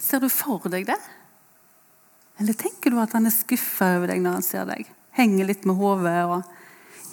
Ser 0.00 0.22
du 0.24 0.30
for 0.32 0.66
deg 0.72 0.88
det? 0.88 0.98
Eller 2.42 2.56
tenker 2.58 2.90
du 2.90 2.98
at 3.02 3.14
han 3.14 3.28
er 3.28 3.34
skuffa 3.34 3.94
over 3.98 4.10
deg 4.10 4.22
når 4.24 4.38
han 4.40 4.46
ser 4.46 4.66
deg? 4.68 4.88
Henger 5.14 5.46
litt 5.46 5.66
med 5.68 5.78
hodet. 5.78 6.42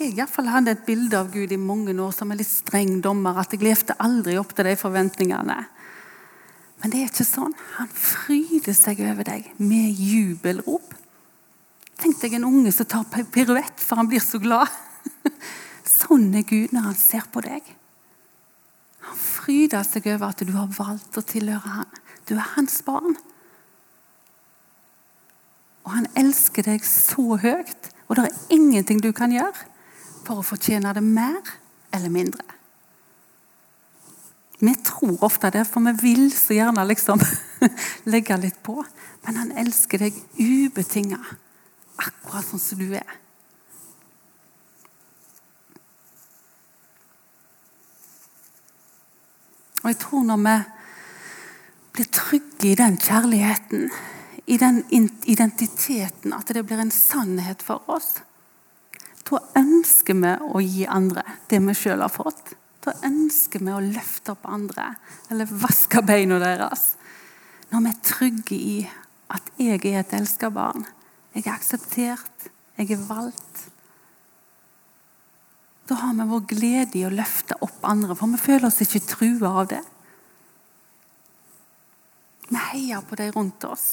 Jeg 0.00 0.16
i 0.16 0.26
fall 0.26 0.48
hadde 0.50 0.74
et 0.74 0.86
bilde 0.86 1.18
av 1.18 1.30
Gud 1.30 1.52
i 1.54 1.60
mange 1.60 1.94
år 1.94 2.14
som 2.16 2.32
en 2.32 2.40
litt 2.40 2.50
streng 2.50 2.96
dommer. 3.04 3.38
At 3.38 3.54
jeg 3.54 3.62
levde 3.62 3.98
aldri 4.02 4.34
opp 4.40 4.56
til 4.56 4.66
de 4.66 4.74
forventningene. 4.80 5.60
Men 6.82 6.90
det 6.90 7.00
er 7.00 7.10
ikke 7.12 7.26
sånn. 7.26 7.54
Han 7.78 7.90
fryder 7.94 8.74
seg 8.74 9.00
over 9.06 9.26
deg 9.26 9.46
med 9.62 9.98
jubelrop. 10.02 10.96
Tenk 12.02 12.18
deg 12.18 12.34
en 12.34 12.48
unge 12.48 12.72
som 12.74 12.88
tar 12.90 13.06
piruett, 13.30 13.78
for 13.78 14.00
han 14.00 14.10
blir 14.10 14.22
så 14.22 14.40
glad. 14.42 14.70
Sånn 15.86 16.32
er 16.34 16.42
Gud 16.46 16.74
når 16.74 16.88
han 16.88 16.98
ser 16.98 17.28
på 17.30 17.42
deg. 17.44 17.62
Han 19.06 19.18
fryder 19.18 19.86
seg 19.86 20.08
over 20.10 20.32
at 20.32 20.42
du 20.42 20.50
har 20.56 20.70
valgt 20.74 21.18
å 21.18 21.22
tilhøre 21.26 21.76
han. 21.76 22.00
Du 22.26 22.34
er 22.34 22.50
hans 22.56 22.80
barn. 22.86 23.14
Og 25.86 25.94
han 25.94 26.08
elsker 26.18 26.66
deg 26.66 26.82
så 26.86 27.36
høyt, 27.42 27.90
og 28.08 28.18
det 28.18 28.26
er 28.26 28.56
ingenting 28.58 29.02
du 29.02 29.10
kan 29.14 29.34
gjøre 29.34 29.70
for 30.22 30.40
å 30.40 30.46
fortjene 30.46 30.94
det 30.94 31.02
mer 31.06 31.38
eller 31.94 32.10
mindre. 32.14 32.51
Vi 34.62 34.74
tror 34.74 35.24
ofte 35.26 35.50
det, 35.50 35.64
for 35.66 35.82
vi 35.82 35.92
vil 36.02 36.28
så 36.30 36.54
gjerne 36.54 36.84
liksom 36.86 37.18
legge 38.12 38.36
litt 38.38 38.60
på. 38.62 38.84
Men 39.26 39.40
han 39.40 39.50
elsker 39.58 40.04
deg 40.04 40.20
ubetinga, 40.38 41.18
akkurat 41.98 42.46
sånn 42.46 42.62
som 42.62 42.78
du 42.78 42.94
er. 42.94 43.18
Og 49.82 49.90
jeg 49.90 49.98
tror 49.98 50.30
når 50.30 50.42
vi 50.46 50.56
blir 51.98 52.10
trygge 52.14 52.70
i 52.70 52.78
den 52.78 53.02
kjærligheten 53.02 53.88
i 54.46 54.56
den 54.58 54.82
identiteten, 55.26 56.32
at 56.34 56.54
det 56.54 56.62
blir 56.66 56.80
en 56.82 56.94
sannhet 56.94 57.62
for 57.62 57.82
oss, 57.90 58.20
da 59.26 59.38
ønsker 59.58 60.18
vi 60.18 60.32
å 60.54 60.62
gi 60.62 60.86
andre 60.86 61.22
det 61.50 61.62
vi 61.66 61.74
sjøl 61.78 62.02
har 62.02 62.12
fått. 62.12 62.54
Da 62.82 62.94
ønsker 63.06 63.62
vi 63.62 63.70
å 63.70 63.82
løfte 63.84 64.34
opp 64.34 64.48
andre, 64.50 64.88
eller 65.30 65.50
vaske 65.62 66.02
beina 66.06 66.40
deres. 66.42 66.96
Når 67.70 67.84
vi 67.84 67.92
er 67.92 68.00
trygge 68.08 68.58
i 68.58 68.78
at 69.32 69.52
jeg 69.60 69.80
er 69.88 70.02
et 70.02 70.16
elska 70.16 70.50
barn. 70.52 70.84
Jeg 71.32 71.46
er 71.46 71.54
akseptert, 71.54 72.48
jeg 72.76 72.92
er 72.92 73.06
valgt. 73.08 73.68
Da 75.88 75.98
har 76.02 76.14
vi 76.18 76.28
vår 76.28 76.44
glede 76.50 76.98
i 77.00 77.06
å 77.06 77.12
løfte 77.12 77.56
opp 77.64 77.86
andre, 77.86 78.16
for 78.18 78.32
vi 78.32 78.40
føler 78.40 78.68
oss 78.68 78.82
ikke 78.84 79.04
trua 79.14 79.54
av 79.62 79.70
det. 79.72 79.82
Vi 82.52 82.60
heier 82.72 83.04
på 83.08 83.16
de 83.16 83.30
rundt 83.32 83.64
oss. 83.64 83.86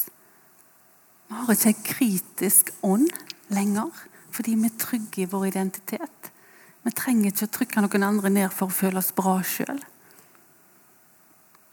Vi 1.30 1.38
har 1.38 1.54
ikke 1.54 1.72
en 1.72 1.84
kritisk 1.86 2.72
ånd 2.84 3.12
lenger 3.54 4.06
fordi 4.30 4.54
vi 4.60 4.68
er 4.70 4.80
trygge 4.80 5.24
i 5.24 5.30
vår 5.30 5.48
identitet. 5.50 6.30
Vi 6.90 6.96
trenger 6.98 7.30
ikke 7.30 7.46
å 7.46 7.52
trykke 7.54 7.82
noen 7.86 8.04
andre 8.08 8.30
ned 8.34 8.50
for 8.50 8.66
å 8.66 8.74
føle 8.74 8.98
oss 8.98 9.12
bra 9.14 9.36
sjøl. 9.46 9.78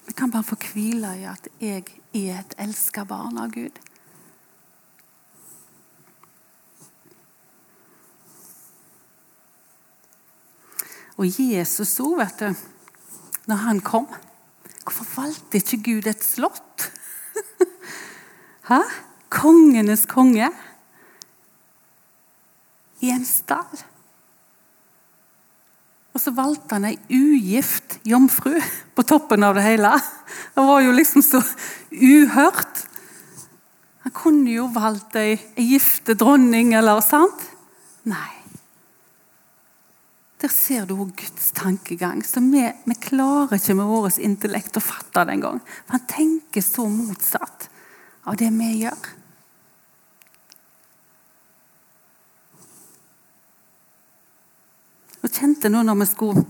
Vi 0.05 0.12
kan 0.12 0.29
bare 0.29 0.44
få 0.44 0.59
hvile 0.61 1.14
i 1.16 1.24
at 1.24 1.48
jeg 1.57 1.87
er 2.12 2.42
et 2.42 2.52
elska 2.61 3.07
barn 3.09 3.40
av 3.40 3.55
Gud. 3.55 3.81
Og 11.16 11.40
Jesus 11.40 11.96
òg, 12.05 12.18
vet 12.20 12.44
du, 12.44 12.68
når 13.48 13.62
han 13.64 13.81
kom 13.81 14.09
Hvorfor 14.87 15.09
valgte 15.16 15.59
ikke 15.59 15.81
Gud 15.83 16.07
et 16.07 16.22
slott? 16.22 16.90
Hæ? 18.70 18.85
kongenes 19.33 20.05
konge 20.07 20.52
i 23.02 23.11
en 23.11 23.24
stall. 23.26 23.81
Og 26.16 26.20
så 26.22 26.33
valgte 26.33 26.79
han 26.79 26.87
ei 26.88 26.96
ugift 27.12 27.98
jomfru 28.09 28.55
på 28.96 29.05
toppen 29.05 29.44
av 29.44 29.59
det 29.59 29.66
hele. 29.66 29.90
Det 30.55 30.62
var 30.64 30.81
jo 30.81 30.94
liksom 30.96 31.20
så 31.20 31.42
uhørt. 31.92 32.87
Han 34.07 34.14
kunne 34.16 34.55
jo 34.55 34.70
valgt 34.72 35.18
ei, 35.20 35.35
gifte 35.61 36.16
dronning, 36.16 36.72
eller 36.79 37.02
sant? 37.05 37.44
Nei. 38.09 38.33
Der 40.40 40.52
ser 40.52 40.88
du 40.88 40.94
Guds 40.96 41.50
tankegang. 41.52 42.24
Så 42.24 42.40
vi, 42.40 42.64
vi 42.64 42.96
klarer 42.96 43.59
ikke 43.59 43.76
med 43.76 43.92
vårt 43.92 44.16
intellekt 44.16 44.81
å 44.81 44.85
fatte 44.85 45.26
det 45.26 45.37
engang. 45.37 45.61
Han 45.92 46.09
tenker 46.09 46.64
så 46.64 46.88
motsatt 46.88 47.68
av 48.24 48.40
det 48.40 48.48
vi 48.57 48.72
gjør. 48.87 49.12
Kjente 55.37 55.70
nå 55.72 55.83
når 55.85 56.01
vi 56.01 56.09
skulle 56.11 56.44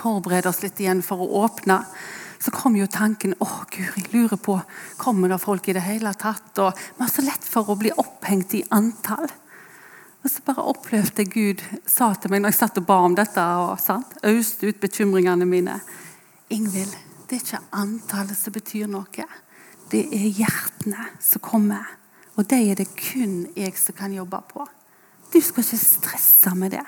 forberede 0.00 0.48
oss 0.50 0.62
litt 0.64 0.80
igjen 0.80 1.02
for 1.04 1.22
å 1.22 1.44
åpne, 1.44 1.80
så 2.40 2.52
kom 2.54 2.76
jo 2.78 2.86
tanken 2.88 3.34
å 3.44 3.48
Gud, 3.68 3.90
jeg 3.98 4.08
lurer 4.14 4.40
på 4.40 4.56
kommer 5.00 5.28
det 5.28 5.40
folk 5.42 5.68
i 5.68 5.74
det 5.76 5.84
hele 5.84 6.12
tatt. 6.16 6.56
Og 6.58 6.72
Vi 6.72 7.02
har 7.02 7.12
så 7.12 7.24
lett 7.26 7.44
for 7.44 7.68
å 7.68 7.76
bli 7.76 7.92
opphengt 7.92 8.54
i 8.56 8.64
antall. 8.72 9.28
Og 10.20 10.28
så 10.28 10.44
bare 10.44 10.64
opplevde 10.72 11.24
Gud 11.28 11.62
sa 11.88 12.12
til 12.14 12.32
meg 12.32 12.42
når 12.42 12.52
jeg 12.52 12.60
satt 12.60 12.80
og 12.80 12.88
ba 12.88 12.98
om 13.04 13.14
dette 13.16 13.44
og 13.60 14.24
øste 14.28 14.68
ut 14.68 14.80
bekymringene 14.80 15.48
mine 15.48 15.78
Ingvild, 16.50 16.92
det 17.28 17.36
er 17.36 17.44
ikke 17.44 17.76
antallet 17.78 18.34
som 18.34 18.52
betyr 18.52 18.88
noe. 18.90 19.26
Det 19.90 20.00
er 20.10 20.32
hjertene 20.34 21.04
som 21.22 21.44
kommer. 21.44 21.84
Og 22.34 22.48
de 22.50 22.58
er 22.72 22.80
det 22.80 22.88
kun 22.96 23.44
jeg 23.54 23.76
som 23.78 23.94
kan 23.94 24.12
jobbe 24.12 24.40
på. 24.50 24.66
Du 25.30 25.38
skal 25.38 25.62
ikke 25.62 25.78
stresse 25.78 26.54
med 26.58 26.74
det. 26.74 26.82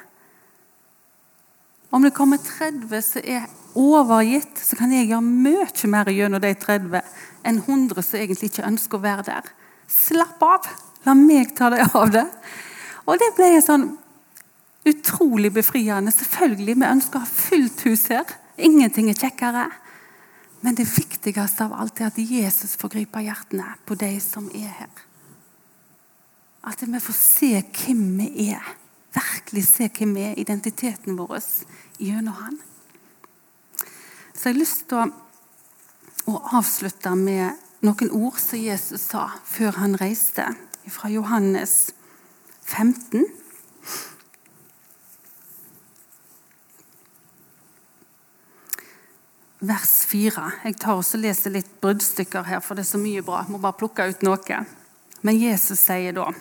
Om 1.92 2.06
det 2.06 2.14
kommer 2.16 2.40
30 2.40 3.02
som 3.04 3.26
er 3.28 3.48
overgitt, 3.76 4.56
så 4.56 4.76
kan 4.78 4.92
jeg 4.92 5.10
gjøre 5.10 5.24
mye 5.24 5.90
mer 5.92 6.08
gjennom 6.12 6.40
de 6.40 6.52
30 6.56 7.02
enn 7.44 7.58
100 7.60 8.04
som 8.06 8.20
egentlig 8.20 8.48
ikke 8.52 8.64
ønsker 8.68 8.96
å 8.96 9.04
være 9.04 9.26
der. 9.28 9.50
Slapp 9.92 10.40
av! 10.46 10.70
La 11.04 11.16
meg 11.18 11.52
ta 11.58 11.68
deg 11.72 11.96
av 11.98 12.12
det. 12.14 12.24
Og 13.10 13.18
det 13.18 13.32
ble 13.36 13.50
sånn 13.60 13.88
utrolig 14.88 15.50
befriende. 15.52 16.14
Selvfølgelig, 16.14 16.76
vi 16.78 16.88
ønsker 16.88 17.18
å 17.18 17.24
ha 17.24 17.28
fullt 17.28 17.84
hus 17.88 18.06
her. 18.12 18.36
Ingenting 18.56 19.10
er 19.10 19.18
kjekkere. 19.18 19.66
Men 20.62 20.78
det 20.78 20.86
viktigste 20.86 21.66
av 21.66 21.74
alt 21.74 22.00
er 22.00 22.12
at 22.12 22.20
Jesus 22.22 22.76
får 22.78 22.94
gripe 22.94 23.24
hjertene 23.24 23.74
på 23.84 23.98
de 23.98 24.12
som 24.22 24.46
er 24.54 24.70
her. 24.78 24.92
At 26.70 26.84
vi 26.86 27.02
får 27.02 27.18
se 27.18 27.50
hvem 27.58 28.04
vi 28.20 28.52
er. 28.54 28.76
Virkelig 29.12 29.66
se 29.68 29.88
hvem 29.88 30.14
vi 30.16 30.26
er, 30.30 30.38
identiteten 30.40 31.18
vår 31.18 31.40
gjennom 32.00 32.38
Han. 32.40 32.58
Så 34.32 34.48
jeg 34.48 34.54
har 34.54 34.58
lyst 34.58 34.86
til 34.90 34.98
å, 34.98 35.04
å 36.32 36.38
avslutte 36.58 37.12
med 37.18 37.60
noen 37.84 38.14
ord 38.16 38.38
som 38.40 38.58
Jesus 38.58 39.04
sa 39.12 39.28
før 39.44 39.82
han 39.82 39.98
reiste, 40.00 40.46
fra 40.90 41.10
Johannes 41.12 41.92
15. 42.64 43.26
vers 49.62 49.90
4. 50.10 50.50
Jeg 50.64 50.78
tar 50.82 50.98
også 50.98 51.20
leser 51.22 51.54
litt 51.54 51.68
bruddstykker 51.82 52.48
her, 52.48 52.62
for 52.64 52.74
det 52.74 52.82
er 52.82 52.92
så 52.92 53.00
mye 53.00 53.22
bra. 53.22 53.44
Jeg 53.44 53.54
må 53.54 53.60
bare 53.62 53.78
plukke 53.78 54.08
ut 54.10 54.24
noe. 54.26 54.62
Men 55.22 55.38
Jesus 55.38 55.84
sier 55.86 56.16
da 56.16 56.32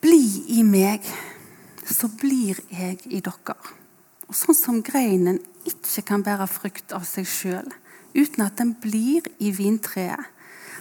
Bli 0.00 0.44
i 0.56 0.62
meg, 0.64 1.04
så 1.84 2.08
blir 2.08 2.56
jeg 2.72 3.02
i 3.04 3.20
dere. 3.20 3.56
Og 4.30 4.36
Sånn 4.36 4.56
som 4.56 4.78
greinen 4.80 5.40
ikke 5.68 6.04
kan 6.08 6.22
bære 6.24 6.46
frukt 6.48 6.94
av 6.96 7.04
seg 7.04 7.28
sjøl 7.28 7.68
uten 8.16 8.42
at 8.42 8.56
den 8.58 8.72
blir 8.80 9.26
i 9.38 9.50
vintreet, 9.54 10.22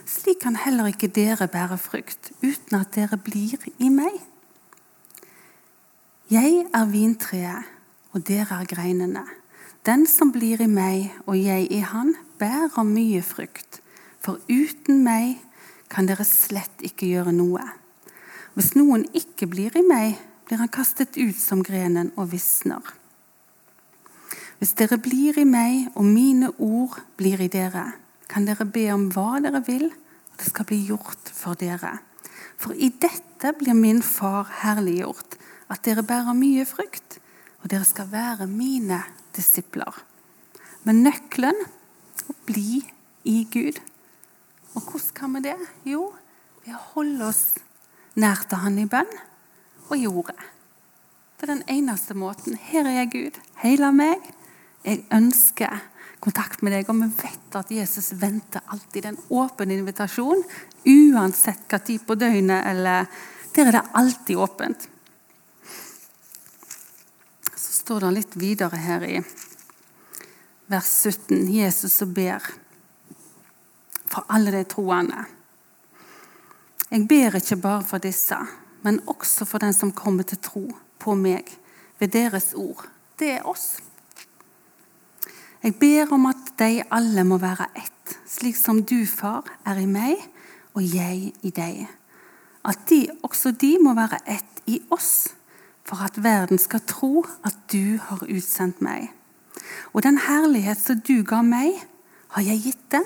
slik 0.07 0.39
kan 0.45 0.55
heller 0.57 0.87
ikke 0.89 1.11
dere 1.13 1.49
bære 1.51 1.77
frukt 1.77 2.31
uten 2.41 2.79
at 2.79 2.95
dere 2.95 3.19
blir 3.21 3.59
i 3.77 3.89
meg. 3.93 4.15
Jeg 6.31 6.63
er 6.73 6.87
vintreet, 6.89 7.67
og 8.13 8.23
dere 8.25 8.61
er 8.61 8.71
greinene. 8.71 9.25
Den 9.85 10.07
som 10.07 10.31
blir 10.31 10.61
i 10.63 10.69
meg 10.69 11.11
og 11.25 11.35
jeg 11.37 11.67
i 11.75 11.83
han, 11.83 12.15
bærer 12.39 12.87
mye 12.87 13.21
frukt. 13.25 13.81
For 14.23 14.39
uten 14.47 15.03
meg 15.03 15.41
kan 15.91 16.07
dere 16.07 16.25
slett 16.27 16.83
ikke 16.85 17.09
gjøre 17.09 17.35
noe. 17.35 17.67
Hvis 18.57 18.73
noen 18.77 19.05
ikke 19.15 19.47
blir 19.49 19.75
i 19.77 19.85
meg, 19.85 20.17
blir 20.47 20.61
han 20.61 20.71
kastet 20.73 21.17
ut 21.19 21.37
som 21.37 21.61
grenen 21.65 22.09
og 22.17 22.31
visner. 22.31 22.81
Hvis 24.59 24.73
dere 24.75 24.97
blir 24.99 25.37
i 25.39 25.45
meg 25.47 25.93
og 25.93 26.07
mine 26.07 26.49
ord 26.57 26.97
blir 27.19 27.39
i 27.39 27.51
dere, 27.51 27.85
kan 28.29 28.47
dere 28.47 28.65
be 28.67 28.89
om 28.91 29.07
hva 29.13 29.39
dere 29.43 29.61
vil, 29.67 29.87
og 29.87 30.41
det 30.41 30.49
skal 30.49 30.67
bli 30.67 30.81
gjort 30.89 31.31
for 31.33 31.59
dere. 31.59 31.99
For 32.59 32.75
i 32.75 32.89
dette 32.91 33.53
blir 33.59 33.77
min 33.77 34.01
far 34.03 34.49
herliggjort, 34.63 35.37
at 35.69 35.85
dere 35.85 36.03
bærer 36.03 36.35
mye 36.35 36.65
frukt, 36.67 37.19
og 37.61 37.69
dere 37.71 37.87
skal 37.87 38.09
være 38.11 38.49
mine 38.49 39.03
disipler. 39.37 39.93
Men 40.83 41.03
nøkkelen 41.05 41.55
å 42.27 42.35
bli 42.49 42.81
i 43.29 43.43
Gud. 43.51 43.79
Og 44.75 44.81
hvordan 44.81 45.15
kan 45.15 45.35
vi 45.37 45.45
det? 45.45 45.57
Jo, 45.87 46.09
ved 46.65 46.75
å 46.75 46.85
holde 46.95 47.29
oss 47.29 47.43
nær 48.15 48.45
til 48.49 48.63
Han 48.63 48.79
i 48.81 48.87
bønn 48.89 49.11
og 49.89 49.97
i 49.97 50.07
ordet. 50.07 50.37
Det 51.39 51.47
er 51.47 51.53
den 51.53 51.63
eneste 51.71 52.13
måten. 52.13 52.57
Her 52.57 52.85
er 52.85 52.97
jeg, 52.99 53.11
Gud. 53.13 53.39
Hele 53.61 53.91
meg. 53.95 54.25
Jeg 54.83 55.05
ønsker 55.13 55.79
kontakt 56.19 56.63
med 56.63 56.73
deg. 56.75 56.89
Og 56.91 56.99
vi 56.99 57.09
vet 57.21 57.55
at 57.55 57.71
Jesus 57.71 58.11
venter 58.19 58.65
alltid 58.67 59.07
en 59.07 59.19
åpen 59.31 59.71
invitasjon. 59.71 60.43
Uansett 60.83 61.65
hva 61.71 61.79
tid 61.83 62.05
på 62.07 62.17
døgnet 62.19 62.67
eller 62.67 63.07
Der 63.55 63.67
er 63.67 63.71
det 63.71 63.89
alltid 63.97 64.37
åpent 64.37 64.83
Så 67.55 67.71
står 67.81 68.05
det 68.05 68.11
litt 68.13 68.35
videre 68.39 68.77
her 68.77 69.03
i 69.03 69.17
vers 70.69 70.91
17. 71.01 71.49
Jesus 71.49 71.95
som 71.97 72.13
ber 72.13 72.45
for 74.09 74.25
alle 74.29 74.53
de 74.53 74.63
troende. 74.69 75.25
Jeg 76.89 77.05
ber 77.07 77.35
ikke 77.37 77.55
bare 77.61 77.83
for 77.85 78.01
disse, 78.01 78.35
men 78.81 79.01
også 79.07 79.45
for 79.45 79.61
den 79.61 79.73
som 79.73 79.91
kommer 79.93 80.23
til 80.25 80.39
tro 80.41 80.63
på 80.99 81.13
meg 81.15 81.45
ved 81.99 82.07
deres 82.15 82.53
ord. 82.57 82.87
Det 83.19 83.29
er 83.35 83.45
oss. 83.45 83.77
Jeg 85.63 85.75
ber 85.75 86.13
om 86.15 86.25
at 86.25 86.53
de 86.59 86.83
alle 86.91 87.23
må 87.23 87.37
være 87.37 87.67
ett, 87.77 88.15
slik 88.25 88.57
som 88.57 88.81
du, 88.83 89.05
far, 89.05 89.45
er 89.65 89.77
i 89.77 89.85
meg 89.85 90.17
og 90.73 90.81
jeg 90.81 91.33
i 91.45 91.51
deg. 91.53 91.85
At 92.65 92.87
de, 92.89 93.05
også 93.23 93.51
de 93.51 93.75
må 93.83 93.93
være 93.93 94.23
ett 94.25 94.63
i 94.65 94.79
oss 94.89 95.35
for 95.85 96.01
at 96.05 96.17
verden 96.23 96.57
skal 96.57 96.81
tro 96.87 97.25
at 97.45 97.55
du 97.71 97.99
har 98.01 98.25
utsendt 98.25 98.81
meg. 98.81 99.11
Og 99.93 100.03
den 100.03 100.17
herlighet 100.25 100.81
som 100.81 101.01
du 101.05 101.21
ga 101.27 101.43
meg, 101.45 101.77
har 102.33 102.45
jeg 102.45 102.61
gitt 102.65 102.91
dem, 102.93 103.05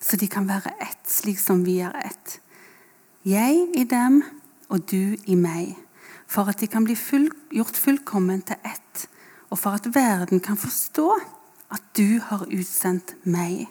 så 0.00 0.16
de 0.16 0.28
kan 0.30 0.46
være 0.48 0.74
ett, 0.82 1.02
slik 1.10 1.38
som 1.42 1.64
vi 1.66 1.80
er 1.82 1.94
ett. 2.02 2.38
Jeg 3.28 3.66
i 3.76 3.82
dem 3.84 4.22
og 4.72 4.86
du 4.88 5.12
i 5.28 5.34
meg, 5.36 5.74
for 6.24 6.48
at 6.48 6.62
de 6.62 6.66
kan 6.70 6.86
bli 6.86 6.94
full, 6.96 7.26
gjort 7.52 7.76
fullkommen 7.76 8.40
til 8.46 8.56
ett, 8.64 9.02
og 9.52 9.58
for 9.60 9.76
at 9.76 9.88
verden 9.92 10.40
kan 10.40 10.56
forstå 10.56 11.10
at 11.74 11.82
du 11.98 12.22
har 12.24 12.46
utsendt 12.46 13.16
meg, 13.28 13.66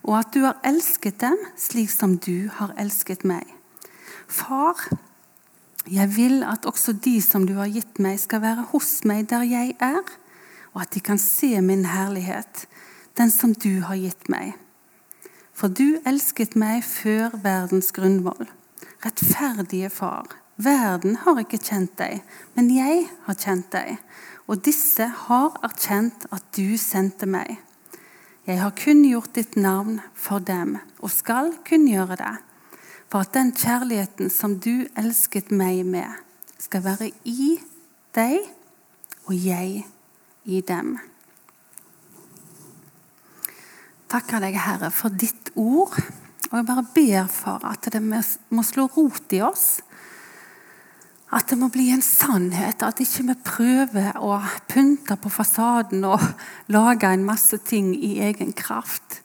og 0.00 0.14
at 0.22 0.30
du 0.32 0.46
har 0.46 0.62
elsket 0.64 1.18
dem 1.20 1.36
slik 1.60 1.90
som 1.92 2.14
du 2.24 2.48
har 2.56 2.72
elsket 2.80 3.26
meg. 3.28 3.44
Far, 4.30 4.80
jeg 5.84 6.14
vil 6.16 6.40
at 6.48 6.64
også 6.64 6.94
de 7.04 7.18
som 7.20 7.44
du 7.44 7.58
har 7.58 7.68
gitt 7.68 8.00
meg, 8.00 8.16
skal 8.22 8.40
være 8.46 8.64
hos 8.70 9.02
meg 9.04 9.28
der 9.28 9.44
jeg 9.44 9.74
er, 9.76 10.00
og 10.72 10.86
at 10.86 10.94
de 10.94 11.02
kan 11.04 11.20
se 11.20 11.58
min 11.60 11.84
herlighet, 11.84 12.64
den 13.18 13.34
som 13.34 13.52
du 13.52 13.82
har 13.90 14.00
gitt 14.00 14.32
meg. 14.32 14.54
For 15.52 15.68
du 15.68 16.00
elsket 16.08 16.56
meg 16.56 16.80
før 16.86 17.36
verdens 17.44 17.92
grunnvoll. 17.92 18.48
Rettferdige 19.00 19.88
Far, 19.90 20.26
verden 20.56 21.16
har 21.22 21.38
ikke 21.40 21.60
kjent 21.62 21.94
deg, 21.96 22.20
men 22.52 22.68
jeg 22.74 23.06
har 23.24 23.38
kjent 23.40 23.70
deg, 23.72 23.96
og 24.44 24.60
disse 24.66 25.06
har 25.24 25.56
erkjent 25.64 26.26
at 26.34 26.44
du 26.56 26.76
sendte 26.76 27.24
meg. 27.24 27.56
Jeg 28.44 28.60
har 28.60 28.76
kunngjort 28.76 29.32
ditt 29.38 29.56
navn 29.56 30.02
for 30.12 30.44
dem, 30.44 30.76
og 31.00 31.12
skal 31.14 31.54
kunngjøre 31.64 32.20
det 32.20 32.36
for 33.10 33.24
at 33.24 33.34
den 33.34 33.50
kjærligheten 33.56 34.30
som 34.30 34.54
du 34.62 34.86
elsket 34.98 35.50
meg 35.50 35.82
med, 35.86 36.12
skal 36.60 36.84
være 36.84 37.08
i 37.26 37.56
deg 38.14 38.36
og 39.26 39.34
jeg 39.34 39.82
i 40.44 40.60
dem. 40.60 40.98
Takker 44.10 44.42
deg, 44.42 44.58
Herre, 44.58 44.90
for 44.94 45.10
ditt 45.10 45.50
ord. 45.58 45.96
Og 46.50 46.58
jeg 46.58 46.66
bare 46.66 46.86
ber 46.94 47.30
for 47.30 47.62
at 47.66 47.86
det 47.94 48.02
må 48.02 48.64
slå 48.66 48.88
rot 48.90 49.34
i 49.36 49.42
oss. 49.46 49.80
At 51.30 51.52
det 51.52 51.60
må 51.60 51.68
bli 51.70 51.92
en 51.94 52.02
sannhet. 52.02 52.82
At 52.82 53.02
ikke 53.02 53.28
vi 53.28 53.36
prøver 53.46 54.18
å 54.18 54.40
pynte 54.70 55.14
på 55.14 55.30
fasaden 55.30 56.02
og 56.08 56.24
lage 56.74 57.06
en 57.06 57.26
masse 57.26 57.60
ting 57.66 57.92
i 57.94 58.16
egen 58.26 58.50
kraft. 58.52 59.20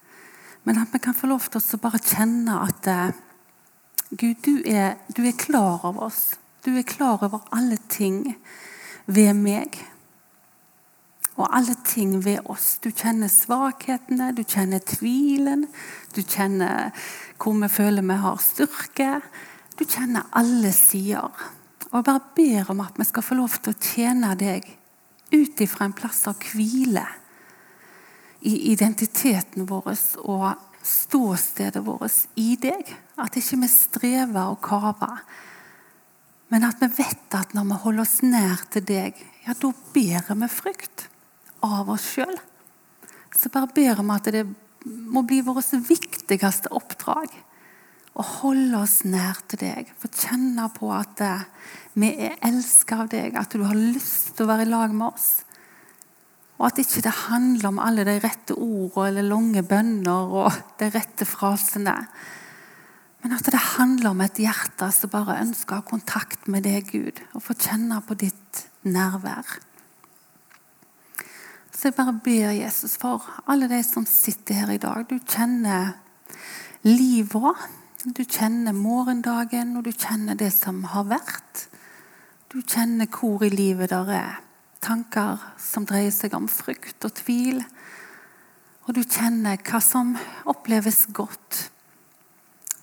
Men 0.65 0.81
at 0.81 0.93
vi 0.93 1.01
kan 1.01 1.17
få 1.17 1.29
lov 1.29 1.49
til 1.49 1.61
å 1.61 1.81
bare 1.81 2.01
kjenne 2.01 2.61
at 2.61 2.89
Gud, 4.15 4.37
du 4.45 4.61
er, 4.69 4.95
du 5.17 5.25
er 5.25 5.37
klar 5.37 5.81
over 5.81 6.07
oss. 6.11 6.35
Du 6.65 6.71
er 6.77 6.85
klar 6.85 7.23
over 7.25 7.41
alle 7.53 7.77
ting 7.89 8.35
ved 9.05 9.33
meg. 9.37 9.81
Og 11.35 11.49
alle 11.51 11.75
ting 11.83 12.15
ved 12.23 12.47
oss. 12.51 12.77
Du 12.79 12.91
kjenner 12.95 13.31
svakhetene, 13.31 14.31
du 14.35 14.43
kjenner 14.47 14.79
tvilen. 14.79 15.65
Du 16.15 16.21
kjenner 16.23 16.95
hvor 17.41 17.57
vi 17.59 17.69
føler 17.71 18.05
vi 18.07 18.19
har 18.23 18.39
styrke. 18.39 19.09
Du 19.75 19.83
kjenner 19.83 20.29
alle 20.31 20.71
sider. 20.71 21.31
Og 21.91 21.99
jeg 21.99 22.07
bare 22.07 22.23
ber 22.37 22.71
om 22.71 22.83
at 22.85 22.99
vi 22.99 23.07
skal 23.07 23.25
få 23.25 23.35
lov 23.39 23.57
til 23.59 23.75
å 23.75 23.81
tjene 23.83 24.31
deg 24.39 24.69
ut 25.35 25.61
ifra 25.63 25.89
en 25.89 25.95
plass 25.95 26.23
av 26.29 26.39
hvile 26.53 27.03
i 28.45 28.53
identiteten 28.71 29.65
vår 29.67 29.91
og 30.23 30.45
ståstedet 30.85 31.81
vårt 31.83 32.37
i 32.39 32.53
deg. 32.61 32.93
At 33.19 33.35
ikke 33.35 33.59
vi 33.63 33.71
strever 33.71 34.53
og 34.53 34.61
kaver. 34.63 35.19
Men 36.53 36.67
at 36.67 36.79
vi 36.79 36.91
vet 37.01 37.35
at 37.35 37.55
når 37.57 37.67
vi 37.71 37.81
holder 37.83 38.05
oss 38.05 38.21
nær 38.23 38.63
til 38.71 38.85
deg, 38.87 39.19
ja, 39.43 39.57
da 39.57 39.73
bærer 39.95 40.39
vi 40.39 40.51
frykt 40.51 41.09
av 41.65 41.89
oss 41.95 42.05
sjøl. 42.15 42.35
Så 43.35 43.51
bare 43.51 43.71
ber 43.75 43.99
vi 43.99 44.15
at 44.15 44.31
det 44.33 44.45
må 44.85 45.25
bli 45.27 45.41
vårt 45.45 45.73
viktigste 45.87 46.71
oppdrag. 46.75 47.33
Å 48.15 48.23
holde 48.39 48.79
oss 48.79 49.01
nær 49.03 49.41
til 49.49 49.59
deg. 49.65 49.89
Få 49.99 50.07
kjenne 50.07 50.69
på 50.75 50.91
at 50.95 51.19
vi 51.99 52.13
er 52.29 52.37
elska 52.47 53.01
av 53.03 53.11
deg. 53.11 53.35
At 53.35 53.51
du 53.51 53.65
har 53.65 53.75
lyst 53.75 54.35
til 54.37 54.45
å 54.45 54.53
være 54.53 54.67
i 54.67 54.71
lag 54.71 54.95
med 54.95 55.09
oss. 55.09 55.29
Og 56.55 56.69
at 56.69 56.79
ikke 56.79 57.03
det 57.03 57.15
handler 57.25 57.73
om 57.73 57.81
alle 57.83 58.05
de 58.07 58.15
rette 58.23 58.55
ordene 58.55 59.09
eller 59.09 59.27
lange 59.27 59.63
bønner 59.67 60.35
og 60.39 60.59
de 60.79 60.87
rette 60.93 61.27
frasene. 61.27 61.97
Men 63.25 63.35
at 63.35 63.47
det 63.51 63.59
handler 63.73 64.13
om 64.13 64.21
et 64.23 64.39
hjerte 64.39 64.87
som 64.93 65.11
bare 65.11 65.41
ønsker 65.41 65.75
å 65.75 65.81
ha 65.81 65.89
kontakt 65.89 66.47
med 66.51 66.63
deg, 66.67 66.91
Gud, 66.93 67.19
og 67.33 67.43
få 67.43 67.57
kjenne 67.57 67.97
på 68.05 68.15
ditt 68.21 68.67
nærvær. 68.85 69.57
Så 71.75 71.89
jeg 71.89 71.97
bare 71.97 72.19
ber 72.23 72.53
Jesus 72.55 72.95
for 72.97 73.25
alle 73.51 73.67
de 73.67 73.81
som 73.83 74.05
sitter 74.07 74.61
her 74.61 74.71
i 74.71 74.79
dag. 74.79 75.03
Du 75.09 75.19
kjenner 75.19 75.97
livet. 76.87 77.65
Du 78.05 78.23
kjenner 78.23 78.71
morgendagen, 78.71 79.75
og 79.77 79.83
du 79.83 79.91
kjenner 79.91 80.37
det 80.39 80.53
som 80.53 80.83
har 80.93 81.07
vært. 81.09 81.65
Du 82.53 82.61
kjenner 82.61 83.09
hvor 83.11 83.43
i 83.43 83.51
livet 83.51 83.91
der 83.91 84.11
er 84.13 84.41
tanker 84.85 85.41
som 85.59 85.87
dreier 85.89 86.13
seg 86.13 86.35
om 86.37 86.47
frykt 86.47 87.07
og 87.07 87.15
tvil. 87.17 87.63
Og 88.85 88.95
du 88.95 89.01
kjenner 89.01 89.59
hva 89.65 89.81
som 89.81 90.13
oppleves 90.47 91.07
godt. 91.17 91.65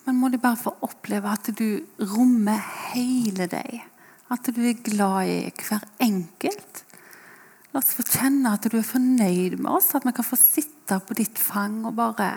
Men 0.03 0.19
må 0.19 0.29
du 0.29 0.37
bare 0.37 0.59
få 0.59 0.75
oppleve 0.83 1.31
at 1.31 1.49
du 1.55 1.79
rommer 2.13 2.59
hele 2.91 3.47
deg. 3.49 3.79
At 4.29 4.49
du 4.51 4.59
er 4.67 4.81
glad 4.83 5.31
i 5.31 5.37
hver 5.63 5.87
enkelt. 6.03 6.83
La 7.73 7.81
oss 7.81 7.95
få 7.97 8.03
kjenne 8.05 8.51
at 8.53 8.67
du 8.69 8.77
er 8.77 8.85
fornøyd 8.85 9.57
med 9.57 9.71
oss, 9.71 9.95
at 9.97 10.05
vi 10.05 10.13
kan 10.13 10.25
få 10.27 10.37
sitte 10.37 10.99
på 11.01 11.15
ditt 11.17 11.39
fang 11.41 11.79
og 11.87 11.95
bare 11.97 12.27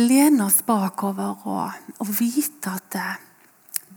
lene 0.00 0.48
oss 0.48 0.64
bakover 0.66 1.44
og, 1.46 1.76
og 2.02 2.10
vite 2.18 2.72
at 2.72 2.96
eh, 2.98 3.20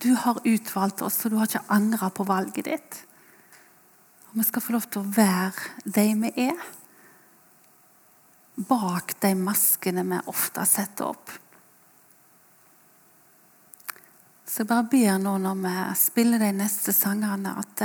du 0.04 0.12
har 0.14 0.44
utvalgt 0.46 1.02
oss, 1.02 1.24
og 1.26 1.34
du 1.34 1.38
har 1.40 1.50
ikke 1.50 1.74
angra 1.74 2.12
på 2.14 2.26
valget 2.28 2.68
ditt. 2.68 2.98
Og 4.30 4.42
vi 4.42 4.46
skal 4.46 4.62
få 4.62 4.76
lov 4.76 4.86
til 4.92 5.02
å 5.02 5.14
være 5.16 5.90
de 5.98 6.06
vi 6.22 6.32
er, 6.50 6.68
bak 8.70 9.16
de 9.24 9.34
maskene 9.40 10.04
vi 10.06 10.20
ofte 10.30 10.68
setter 10.70 11.10
opp. 11.10 11.34
Så 14.46 14.62
jeg 14.62 14.70
bare 14.70 14.88
ber 14.92 15.18
nå 15.20 15.40
når 15.42 15.58
vi 15.64 15.74
spiller 16.00 16.44
de 16.44 16.52
neste 16.56 16.94
sangene, 16.96 17.56
at, 17.60 17.82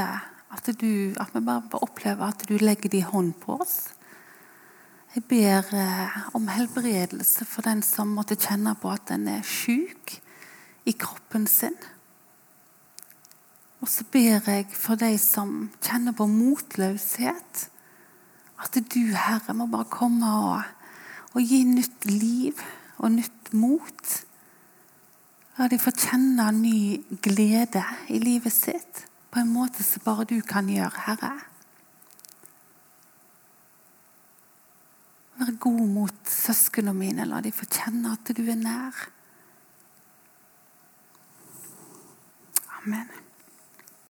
at, 0.51 0.67
du, 0.81 1.15
at 1.21 1.31
vi 1.35 1.43
bare 1.47 1.83
opplever 1.85 2.27
at 2.27 2.45
du 2.49 2.57
legger 2.59 2.91
din 2.91 3.07
hånd 3.07 3.35
på 3.43 3.61
oss. 3.63 3.93
Jeg 5.15 5.25
ber 5.31 5.67
eh, 5.75 6.19
om 6.39 6.49
helbredelse 6.51 7.47
for 7.49 7.67
den 7.67 7.83
som 7.87 8.13
måtte 8.15 8.39
kjenne 8.39 8.77
på 8.79 8.91
at 8.93 9.09
den 9.11 9.27
er 9.31 9.47
syk 9.47 10.19
i 10.87 10.95
kroppen 10.95 11.47
sin. 11.51 11.77
Og 13.81 13.89
så 13.91 14.05
ber 14.13 14.39
jeg 14.51 14.69
for 14.77 14.99
de 15.01 15.17
som 15.19 15.71
kjenner 15.83 16.15
på 16.15 16.29
motløshet, 16.31 17.67
at 18.61 18.77
du, 18.93 19.01
Herre, 19.17 19.55
må 19.57 19.67
bare 19.73 19.89
komme 19.89 20.31
og, 20.53 20.67
og 21.33 21.41
gi 21.43 21.63
nytt 21.65 22.05
liv 22.11 22.61
og 23.01 23.15
nytt 23.15 23.55
mot. 23.57 24.17
La 25.57 25.71
de 25.71 25.79
få 25.81 25.95
kjenne 25.97 26.51
ny 26.59 27.01
glede 27.25 27.83
i 28.13 28.21
livet 28.21 28.55
sitt 28.55 29.07
på 29.31 29.39
en 29.39 29.53
måte 29.53 29.85
som 29.87 30.03
bare 30.05 30.27
du 30.27 30.41
kan 30.43 30.69
gjøre, 30.69 31.05
Herre. 31.07 31.33
Vær 35.41 35.57
god 35.63 35.87
mot 35.89 36.29
søsknene 36.29 36.93
mine. 36.97 37.25
La 37.29 37.41
de 37.41 37.53
få 37.55 37.69
kjenne 37.71 38.13
at 38.17 38.35
du 38.37 38.43
er 38.45 38.59
nær. 38.61 39.07
Amen. 42.81 43.30